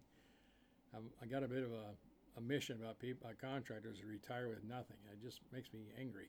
Um, 0.95 1.05
I 1.23 1.27
got 1.27 1.43
a 1.43 1.49
bit 1.49 1.63
of 1.63 1.73
a 1.73 1.95
a 2.37 2.41
mission 2.41 2.79
about 2.81 2.99
people, 2.99 3.27
about 3.27 3.39
contractors 3.41 3.99
who 3.99 4.09
retire 4.09 4.49
with 4.49 4.65
nothing. 4.65 4.97
It 5.13 5.23
just 5.23 5.41
makes 5.53 5.73
me 5.73 5.81
angry 5.99 6.29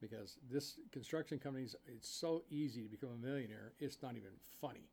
because 0.00 0.38
this 0.50 0.78
construction 0.92 1.38
companies, 1.38 1.74
it's 1.86 2.08
so 2.08 2.42
easy 2.50 2.82
to 2.82 2.88
become 2.88 3.10
a 3.10 3.26
millionaire. 3.26 3.72
It's 3.78 3.98
not 4.02 4.12
even 4.12 4.30
funny. 4.60 4.88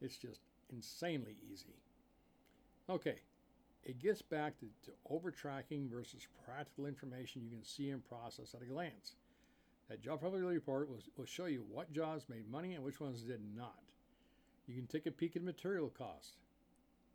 It's 0.00 0.16
just 0.16 0.40
insanely 0.70 1.36
easy. 1.50 1.76
Okay, 2.90 3.20
it 3.84 3.98
gets 3.98 4.22
back 4.22 4.54
to, 4.60 4.66
to 4.84 4.92
overtracking 5.10 5.90
versus 5.90 6.26
practical 6.46 6.86
information 6.86 7.42
you 7.42 7.50
can 7.50 7.64
see 7.64 7.90
and 7.90 8.06
process 8.08 8.54
at 8.54 8.62
a 8.62 8.66
glance. 8.66 9.16
That 9.88 10.00
job 10.00 10.22
profitability 10.22 10.54
report 10.54 10.88
will, 10.88 11.00
will 11.16 11.26
show 11.26 11.46
you 11.46 11.64
what 11.68 11.92
jobs 11.92 12.28
made 12.28 12.50
money 12.50 12.74
and 12.74 12.84
which 12.84 13.00
ones 13.00 13.22
did 13.22 13.40
not. 13.56 13.82
You 14.66 14.74
can 14.74 14.86
take 14.86 15.06
a 15.06 15.10
peek 15.10 15.36
at 15.36 15.42
material 15.42 15.90
costs, 15.90 16.36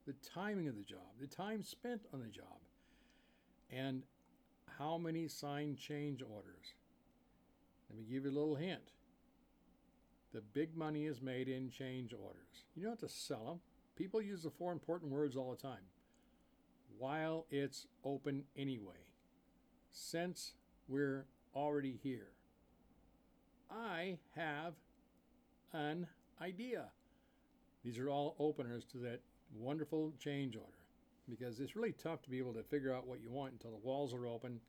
the 0.05 0.13
timing 0.33 0.67
of 0.67 0.75
the 0.75 0.83
job, 0.83 0.99
the 1.19 1.27
time 1.27 1.63
spent 1.63 2.01
on 2.13 2.19
the 2.19 2.27
job, 2.27 2.59
and 3.71 4.03
how 4.77 4.97
many 4.97 5.27
signed 5.27 5.77
change 5.77 6.21
orders. 6.21 6.73
Let 7.89 7.97
me 7.97 8.03
give 8.03 8.25
you 8.25 8.31
a 8.31 8.37
little 8.37 8.55
hint. 8.55 8.91
The 10.33 10.41
big 10.41 10.75
money 10.75 11.05
is 11.05 11.21
made 11.21 11.47
in 11.47 11.69
change 11.69 12.13
orders. 12.13 12.65
You 12.75 12.83
don't 12.83 12.99
have 12.99 13.09
to 13.09 13.15
sell 13.15 13.45
them. 13.45 13.59
People 13.95 14.21
use 14.21 14.43
the 14.43 14.51
four 14.51 14.73
important 14.73 15.11
words 15.11 15.37
all 15.37 15.49
the 15.49 15.57
time. 15.57 15.79
While 16.97 17.45
it's 17.51 17.87
open 18.03 18.43
anyway. 18.57 19.05
Since 19.91 20.53
we're 20.87 21.25
already 21.55 21.99
here. 22.01 22.29
I 23.69 24.17
have 24.35 24.73
an 25.73 26.07
idea. 26.41 26.85
These 27.83 27.99
are 27.99 28.09
all 28.09 28.35
openers 28.39 28.85
to 28.91 28.97
that 28.99 29.21
wonderful 29.55 30.13
change 30.19 30.55
order 30.55 30.67
because 31.29 31.59
it's 31.59 31.75
really 31.75 31.91
tough 31.91 32.21
to 32.23 32.29
be 32.29 32.37
able 32.37 32.53
to 32.53 32.63
figure 32.63 32.93
out 32.93 33.07
what 33.07 33.21
you 33.21 33.29
want 33.29 33.53
until 33.53 33.71
the 33.71 33.85
walls 33.85 34.13
are 34.13 34.27
open 34.27 34.59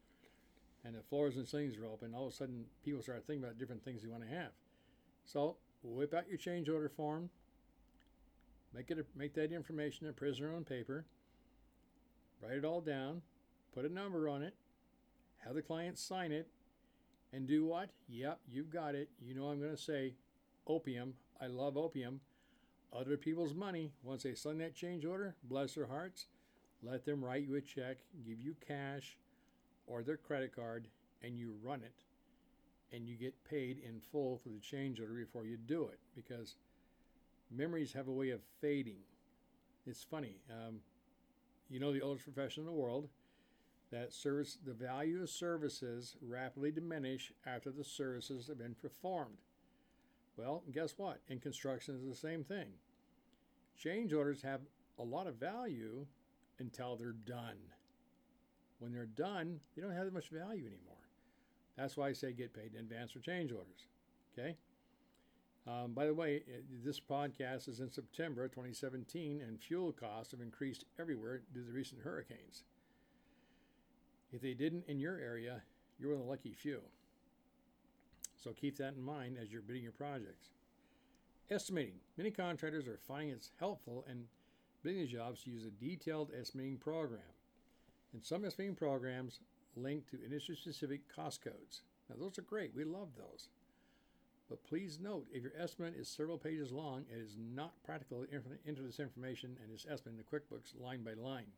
and 0.84 0.94
the 0.94 1.02
floors 1.02 1.36
and 1.36 1.46
ceilings 1.46 1.76
are 1.76 1.86
open. 1.86 2.14
All 2.14 2.26
of 2.26 2.32
a 2.32 2.36
sudden, 2.36 2.64
people 2.84 3.02
start 3.02 3.24
thinking 3.26 3.44
about 3.44 3.58
different 3.58 3.84
things 3.84 4.02
you 4.02 4.10
want 4.10 4.24
to 4.28 4.34
have. 4.34 4.50
So, 5.24 5.56
whip 5.82 6.14
out 6.14 6.28
your 6.28 6.38
change 6.38 6.68
order 6.68 6.88
form, 6.88 7.30
make 8.74 8.90
it 8.90 8.98
a, 8.98 9.04
make 9.16 9.34
that 9.34 9.52
information 9.52 10.08
a 10.08 10.12
prisoner 10.12 10.54
on 10.54 10.64
paper, 10.64 11.04
write 12.42 12.56
it 12.56 12.64
all 12.64 12.80
down, 12.80 13.22
put 13.74 13.84
a 13.84 13.92
number 13.92 14.28
on 14.28 14.42
it, 14.42 14.54
have 15.38 15.54
the 15.54 15.62
client 15.62 15.98
sign 15.98 16.32
it, 16.32 16.48
and 17.32 17.46
do 17.46 17.64
what? 17.64 17.90
Yep, 18.08 18.40
you've 18.50 18.70
got 18.70 18.94
it. 18.94 19.10
You 19.20 19.34
know 19.34 19.48
I'm 19.48 19.60
going 19.60 19.74
to 19.74 19.82
say 19.82 20.14
OPM. 20.68 21.12
I 21.40 21.46
love 21.46 21.74
OPM. 21.74 22.18
Other 22.92 23.16
people's 23.16 23.54
money, 23.54 23.92
once 24.02 24.22
they 24.22 24.34
sign 24.34 24.58
that 24.58 24.74
change 24.74 25.04
order, 25.04 25.34
bless 25.44 25.74
their 25.74 25.86
hearts, 25.86 26.26
let 26.82 27.04
them 27.04 27.22
write 27.22 27.42
you 27.42 27.54
a 27.56 27.60
check, 27.60 27.98
give 28.26 28.40
you 28.40 28.54
cash 28.66 29.18
or 29.86 30.02
their 30.02 30.16
credit 30.16 30.54
card, 30.54 30.88
and 31.22 31.38
you 31.38 31.54
run 31.62 31.82
it. 31.82 32.04
And 32.94 33.06
you 33.06 33.16
get 33.16 33.44
paid 33.44 33.82
in 33.86 34.00
full 34.00 34.38
for 34.38 34.48
the 34.48 34.60
change 34.60 34.98
order 35.00 35.12
before 35.12 35.44
you 35.44 35.58
do 35.58 35.88
it 35.88 35.98
because 36.14 36.56
memories 37.50 37.92
have 37.92 38.08
a 38.08 38.12
way 38.12 38.30
of 38.30 38.40
fading. 38.62 39.00
It's 39.86 40.02
funny. 40.02 40.36
Um, 40.50 40.80
you 41.70 41.80
know, 41.80 41.92
the 41.92 42.00
oldest 42.00 42.24
profession 42.24 42.62
in 42.62 42.66
the 42.66 42.72
world 42.72 43.08
that 43.90 44.12
service 44.12 44.58
the 44.64 44.72
value 44.72 45.22
of 45.22 45.30
services 45.30 46.16
rapidly 46.20 46.70
diminish 46.70 47.32
after 47.46 47.70
the 47.70 47.84
services 47.84 48.46
have 48.48 48.58
been 48.58 48.74
performed. 48.74 49.38
Well, 50.36 50.62
guess 50.72 50.94
what? 50.96 51.20
In 51.28 51.40
construction 51.40 51.96
is 51.96 52.08
the 52.08 52.28
same 52.28 52.44
thing. 52.44 52.68
Change 53.76 54.12
orders 54.12 54.42
have 54.42 54.60
a 54.98 55.02
lot 55.02 55.26
of 55.26 55.36
value 55.36 56.06
until 56.58 56.96
they're 56.96 57.12
done. 57.12 57.56
When 58.78 58.92
they're 58.92 59.06
done, 59.06 59.60
they 59.74 59.82
don't 59.82 59.94
have 59.94 60.04
that 60.04 60.14
much 60.14 60.30
value 60.30 60.66
anymore. 60.66 60.96
That's 61.76 61.96
why 61.96 62.08
I 62.08 62.12
say 62.12 62.32
get 62.32 62.54
paid 62.54 62.74
in 62.74 62.80
advance 62.80 63.12
for 63.12 63.20
change 63.20 63.52
orders. 63.52 63.86
Okay? 64.36 64.56
Um, 65.68 65.92
by 65.92 66.06
the 66.06 66.14
way, 66.14 66.42
this 66.82 66.98
podcast 66.98 67.68
is 67.68 67.80
in 67.80 67.90
September 67.90 68.48
2017, 68.48 69.42
and 69.46 69.60
fuel 69.60 69.92
costs 69.92 70.32
have 70.32 70.40
increased 70.40 70.86
everywhere 70.98 71.42
due 71.52 71.60
to 71.60 71.66
the 71.66 71.72
recent 71.72 72.00
hurricanes. 72.00 72.64
If 74.32 74.40
they 74.40 74.54
didn't 74.54 74.84
in 74.88 74.98
your 74.98 75.18
area, 75.18 75.62
you're 75.98 76.16
the 76.16 76.22
lucky 76.22 76.54
few. 76.54 76.80
So 78.36 78.52
keep 78.52 78.78
that 78.78 78.94
in 78.94 79.02
mind 79.02 79.36
as 79.40 79.52
you're 79.52 79.62
bidding 79.62 79.82
your 79.82 79.92
projects. 79.92 80.52
Estimating. 81.50 82.00
Many 82.16 82.30
contractors 82.30 82.86
are 82.86 82.98
finding 83.06 83.30
it's 83.30 83.50
helpful 83.58 84.06
in 84.08 84.24
bidding 84.82 85.06
jobs 85.08 85.42
to 85.42 85.50
use 85.50 85.64
a 85.66 85.70
detailed 85.70 86.30
estimating 86.38 86.78
program. 86.78 87.20
And 88.12 88.24
some 88.24 88.44
estimating 88.44 88.76
programs 88.76 89.40
link 89.76 90.08
to 90.10 90.24
industry 90.24 90.56
specific 90.56 91.00
cost 91.14 91.42
codes. 91.42 91.82
Now, 92.08 92.16
those 92.18 92.38
are 92.38 92.42
great. 92.42 92.74
We 92.74 92.84
love 92.84 93.08
those. 93.16 93.48
But 94.48 94.64
please 94.64 94.98
note, 95.00 95.26
if 95.32 95.42
your 95.42 95.52
estimate 95.58 95.94
is 95.96 96.08
several 96.08 96.38
pages 96.38 96.72
long, 96.72 97.04
it 97.12 97.18
is 97.18 97.36
not 97.54 97.82
practical 97.84 98.24
to 98.24 98.32
enter 98.66 98.82
this 98.82 99.00
information 99.00 99.56
and 99.62 99.72
this 99.72 99.86
estimate 99.90 100.18
in 100.18 100.24
the 100.24 100.38
QuickBooks 100.38 100.80
line 100.82 101.02
by 101.02 101.12
line. 101.12 101.52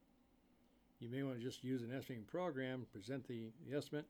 You 0.98 1.08
may 1.08 1.22
want 1.22 1.38
to 1.38 1.42
just 1.42 1.62
use 1.62 1.82
an 1.82 1.94
estimating 1.96 2.24
program, 2.24 2.86
present 2.92 3.26
the, 3.28 3.50
the 3.68 3.76
estimate, 3.76 4.06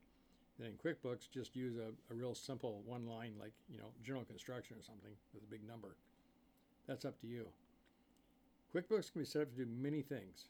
then 0.57 0.69
in 0.69 0.73
QuickBooks, 0.73 1.29
just 1.31 1.55
use 1.55 1.75
a, 1.77 1.91
a 2.11 2.15
real 2.15 2.35
simple 2.35 2.81
one 2.85 3.07
line 3.07 3.33
like, 3.39 3.53
you 3.69 3.77
know, 3.77 3.91
general 4.03 4.25
construction 4.25 4.77
or 4.77 4.83
something 4.83 5.11
with 5.33 5.43
a 5.43 5.51
big 5.51 5.65
number. 5.67 5.95
That's 6.87 7.05
up 7.05 7.19
to 7.21 7.27
you. 7.27 7.47
QuickBooks 8.75 9.11
can 9.11 9.21
be 9.21 9.25
set 9.25 9.43
up 9.43 9.55
to 9.55 9.65
do 9.65 9.71
many 9.71 10.01
things. 10.01 10.47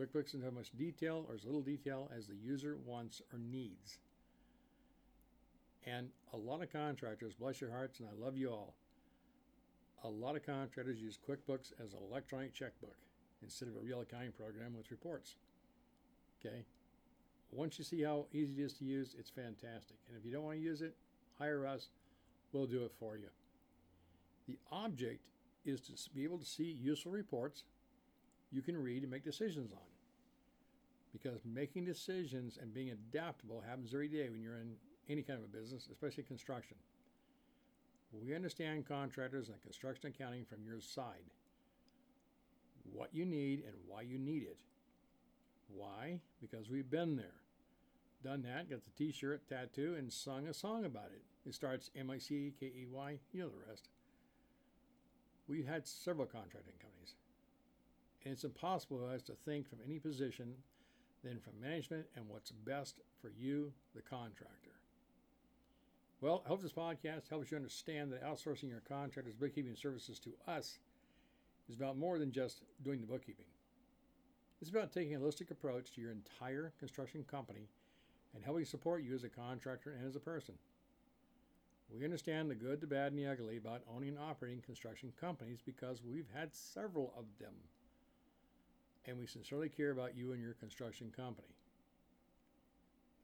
QuickBooks 0.00 0.30
can 0.30 0.42
have 0.42 0.54
much 0.54 0.70
detail 0.76 1.26
or 1.28 1.34
as 1.34 1.44
little 1.44 1.60
detail 1.60 2.10
as 2.16 2.26
the 2.26 2.36
user 2.36 2.78
wants 2.86 3.20
or 3.32 3.38
needs. 3.38 3.98
And 5.88 6.08
a 6.32 6.36
lot 6.36 6.62
of 6.62 6.72
contractors, 6.72 7.34
bless 7.34 7.60
your 7.60 7.70
hearts, 7.70 8.00
and 8.00 8.08
I 8.08 8.24
love 8.24 8.36
you 8.36 8.50
all, 8.50 8.74
a 10.04 10.08
lot 10.08 10.36
of 10.36 10.44
contractors 10.44 11.00
use 11.00 11.18
QuickBooks 11.28 11.72
as 11.84 11.92
an 11.92 12.00
electronic 12.10 12.54
checkbook 12.54 12.96
instead 13.42 13.68
of 13.68 13.76
a 13.76 13.80
real 13.80 14.00
accounting 14.00 14.32
program 14.32 14.76
with 14.76 14.90
reports. 14.90 15.36
Okay? 16.40 16.64
Once 17.50 17.78
you 17.78 17.84
see 17.84 18.02
how 18.02 18.26
easy 18.32 18.60
it 18.60 18.64
is 18.64 18.74
to 18.74 18.84
use, 18.84 19.14
it's 19.18 19.30
fantastic. 19.30 19.96
And 20.08 20.18
if 20.18 20.24
you 20.24 20.32
don't 20.32 20.44
want 20.44 20.56
to 20.56 20.62
use 20.62 20.82
it, 20.82 20.94
hire 21.38 21.66
us, 21.66 21.88
we'll 22.52 22.66
do 22.66 22.84
it 22.84 22.92
for 22.98 23.16
you. 23.16 23.28
The 24.46 24.58
object 24.70 25.20
is 25.64 25.80
to 25.82 25.92
be 26.14 26.24
able 26.24 26.38
to 26.38 26.44
see 26.44 26.76
useful 26.80 27.12
reports 27.12 27.64
you 28.50 28.62
can 28.62 28.76
read 28.76 29.02
and 29.02 29.10
make 29.10 29.24
decisions 29.24 29.72
on. 29.72 29.78
Because 31.12 31.40
making 31.44 31.84
decisions 31.86 32.58
and 32.60 32.72
being 32.72 32.90
adaptable 32.90 33.62
happens 33.66 33.94
every 33.94 34.08
day 34.08 34.28
when 34.28 34.42
you're 34.42 34.58
in 34.58 34.74
any 35.08 35.22
kind 35.22 35.38
of 35.38 35.44
a 35.44 35.48
business, 35.48 35.88
especially 35.90 36.24
construction. 36.24 36.76
We 38.12 38.34
understand 38.34 38.86
contractors 38.86 39.48
and 39.48 39.60
construction 39.62 40.12
accounting 40.14 40.44
from 40.44 40.64
your 40.64 40.80
side. 40.80 41.30
What 42.90 43.14
you 43.14 43.26
need 43.26 43.64
and 43.66 43.74
why 43.86 44.02
you 44.02 44.18
need 44.18 44.42
it. 44.42 44.58
Why? 45.68 46.20
Because 46.40 46.70
we've 46.70 46.90
been 46.90 47.16
there. 47.16 47.42
Done 48.24 48.42
that, 48.42 48.68
got 48.70 48.80
the 48.84 48.90
t 48.96 49.12
shirt, 49.12 49.48
tattoo, 49.48 49.94
and 49.96 50.12
sung 50.12 50.48
a 50.48 50.54
song 50.54 50.84
about 50.84 51.10
it. 51.12 51.22
It 51.46 51.54
starts 51.54 51.90
M 51.94 52.10
I 52.10 52.18
C 52.18 52.52
K 52.58 52.66
E 52.66 52.86
Y, 52.90 53.18
you 53.32 53.40
know 53.40 53.48
the 53.48 53.70
rest. 53.70 53.88
We've 55.46 55.66
had 55.66 55.86
several 55.86 56.26
contracting 56.26 56.74
companies. 56.80 57.14
And 58.24 58.32
it's 58.32 58.44
impossible 58.44 58.98
for 58.98 59.14
us 59.14 59.22
to 59.22 59.32
think 59.32 59.68
from 59.68 59.78
any 59.84 59.98
position 59.98 60.54
than 61.22 61.38
from 61.38 61.60
management 61.60 62.06
and 62.16 62.28
what's 62.28 62.50
best 62.50 63.00
for 63.20 63.30
you, 63.38 63.72
the 63.94 64.02
contractor. 64.02 64.78
Well, 66.20 66.42
I 66.44 66.48
hope 66.48 66.62
this 66.62 66.72
podcast 66.72 67.28
helps 67.28 67.50
you 67.50 67.56
understand 67.56 68.12
that 68.12 68.24
outsourcing 68.24 68.68
your 68.68 68.82
contractor's 68.88 69.36
bookkeeping 69.36 69.76
services 69.76 70.18
to 70.20 70.32
us 70.48 70.78
is 71.68 71.76
about 71.76 71.96
more 71.96 72.18
than 72.18 72.32
just 72.32 72.62
doing 72.82 73.00
the 73.00 73.06
bookkeeping. 73.06 73.46
It's 74.60 74.70
about 74.70 74.92
taking 74.92 75.14
a 75.14 75.20
holistic 75.20 75.52
approach 75.52 75.92
to 75.92 76.00
your 76.00 76.10
entire 76.10 76.72
construction 76.80 77.24
company 77.30 77.68
and 78.34 78.42
helping 78.42 78.64
support 78.64 79.04
you 79.04 79.14
as 79.14 79.22
a 79.22 79.28
contractor 79.28 79.94
and 79.96 80.08
as 80.08 80.16
a 80.16 80.20
person. 80.20 80.56
We 81.88 82.04
understand 82.04 82.50
the 82.50 82.56
good, 82.56 82.80
the 82.80 82.88
bad, 82.88 83.12
and 83.12 83.18
the 83.18 83.26
ugly 83.26 83.56
about 83.56 83.82
owning 83.94 84.10
and 84.10 84.18
operating 84.18 84.60
construction 84.60 85.12
companies 85.20 85.60
because 85.64 86.02
we've 86.02 86.28
had 86.34 86.52
several 86.52 87.14
of 87.16 87.26
them. 87.38 87.54
And 89.06 89.16
we 89.16 89.26
sincerely 89.26 89.68
care 89.68 89.92
about 89.92 90.16
you 90.16 90.32
and 90.32 90.42
your 90.42 90.54
construction 90.54 91.12
company. 91.16 91.54